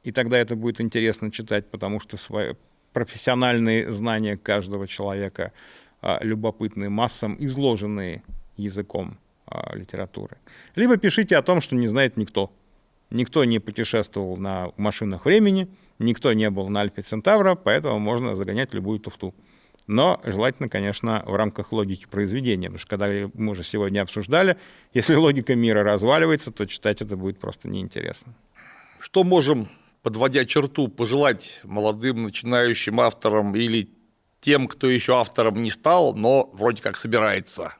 [0.04, 2.54] и тогда это будет интересно читать, потому что свои
[2.92, 5.52] профессиональные знания каждого человека
[6.00, 8.22] а, любопытные массам, изложенные
[8.56, 10.38] языком а, литературы.
[10.74, 12.50] Либо пишите о том, что не знает никто,
[13.10, 18.72] Никто не путешествовал на машинах времени, никто не был на Альфе Центавра, поэтому можно загонять
[18.72, 19.34] любую туфту.
[19.88, 24.56] Но желательно, конечно, в рамках логики произведения, потому что когда мы уже сегодня обсуждали,
[24.94, 28.32] если логика мира разваливается, то читать это будет просто неинтересно.
[29.00, 29.68] Что можем,
[30.02, 33.90] подводя черту, пожелать молодым начинающим авторам или
[34.40, 37.74] тем, кто еще автором не стал, но вроде как собирается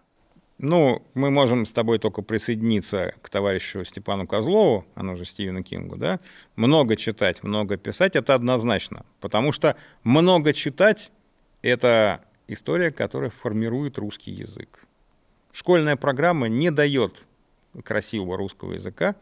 [0.63, 5.97] ну, мы можем с тобой только присоединиться к товарищу Степану Козлову, оно же Стивену Кингу,
[5.97, 6.21] да?
[6.55, 9.07] Много читать, много писать— это однозначно.
[9.21, 11.13] Потому что много читать—
[11.63, 14.81] это история, которая формирует русский язык.
[15.51, 17.25] Школьная программа не дает
[17.83, 19.17] красивого русского языка,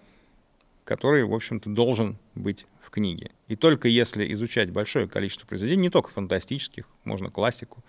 [0.82, 3.30] который, в общем-то, должен быть в книге.
[3.47, 7.84] И только если изучать большое количество произведений, не только фантастических, можно классику,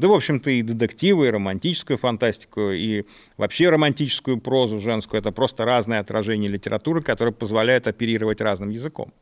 [0.00, 3.04] да, в общем-то, и детективы, и романтическую фантастику, и
[3.36, 5.20] вообще романтическую прозу женскую.
[5.20, 9.12] Это просто разное отражение литературы, которое позволяет оперировать разным языком.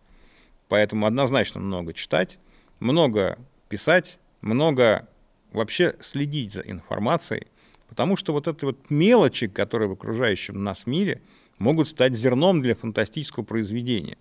[0.68, 2.38] Поэтому однозначно много читать,
[2.78, 5.08] много писать, много
[5.52, 7.48] вообще следить за информацией,
[7.88, 11.20] потому что вот эти вот мелочи, которые в окружающем нас мире,
[11.58, 14.16] могут стать зерном для фантастического произведения.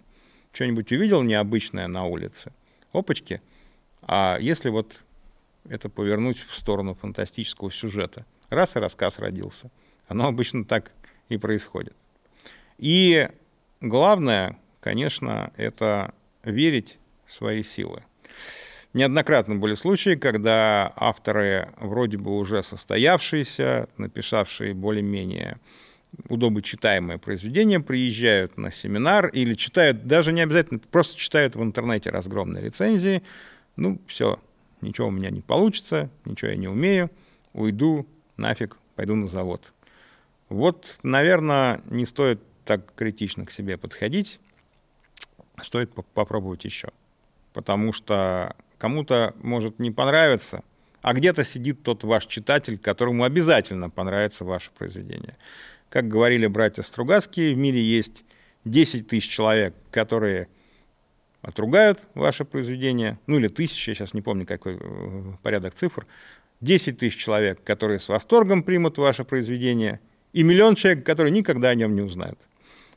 [0.54, 2.52] Что-нибудь увидел необычное на улице?
[2.94, 3.42] Опачки.
[4.02, 5.04] А если вот
[5.70, 8.26] это повернуть в сторону фантастического сюжета.
[8.50, 9.70] Раз и рассказ родился.
[10.08, 10.92] Оно обычно так
[11.30, 11.96] и происходит.
[12.78, 13.28] И
[13.82, 16.14] главное, конечно, это
[16.44, 18.04] верить в свои силы.
[18.94, 25.58] Неоднократно были случаи, когда авторы вроде бы уже состоявшиеся, написавшие более-менее
[26.30, 32.64] удобочитаемое произведение, приезжают на семинар или читают, даже не обязательно, просто читают в интернете разгромные
[32.64, 33.24] рецензии.
[33.76, 34.40] Ну, все,
[34.82, 37.10] ничего у меня не получится, ничего я не умею,
[37.54, 38.08] уйду,
[38.38, 39.74] нафиг, пойду на завод.
[40.50, 44.40] Вот, наверное, не стоит так критично к себе подходить,
[45.62, 46.90] стоит попробовать еще.
[47.54, 50.64] Потому что кому-то может не понравиться,
[51.02, 55.38] а где-то сидит тот ваш читатель, которому обязательно понравится ваше произведение.
[55.90, 58.24] Как говорили братья Стругацкие, в мире есть
[58.66, 60.50] 10 тысяч человек, которые
[61.48, 66.06] отругают ваше произведение, ну или тысячи, я сейчас не помню, какой э, порядок цифр,
[66.60, 70.02] 10 тысяч человек, которые с восторгом примут ваше произведение,
[70.34, 72.38] и миллион человек, которые никогда о нем не узнают.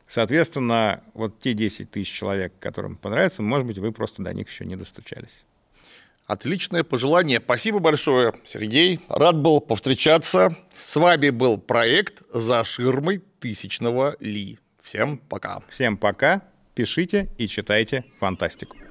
[0.09, 4.65] Соответственно, вот те 10 тысяч человек, которым понравится, может быть, вы просто до них еще
[4.65, 5.45] не достучались.
[6.27, 7.41] Отличное пожелание.
[7.41, 8.99] Спасибо большое, Сергей.
[9.09, 10.57] Рад был повстречаться.
[10.81, 14.59] С вами был проект «За ширмой тысячного Ли».
[14.83, 15.63] Всем пока.
[15.69, 16.43] Всем пока.
[16.75, 18.90] Пишите и читайте фантастику.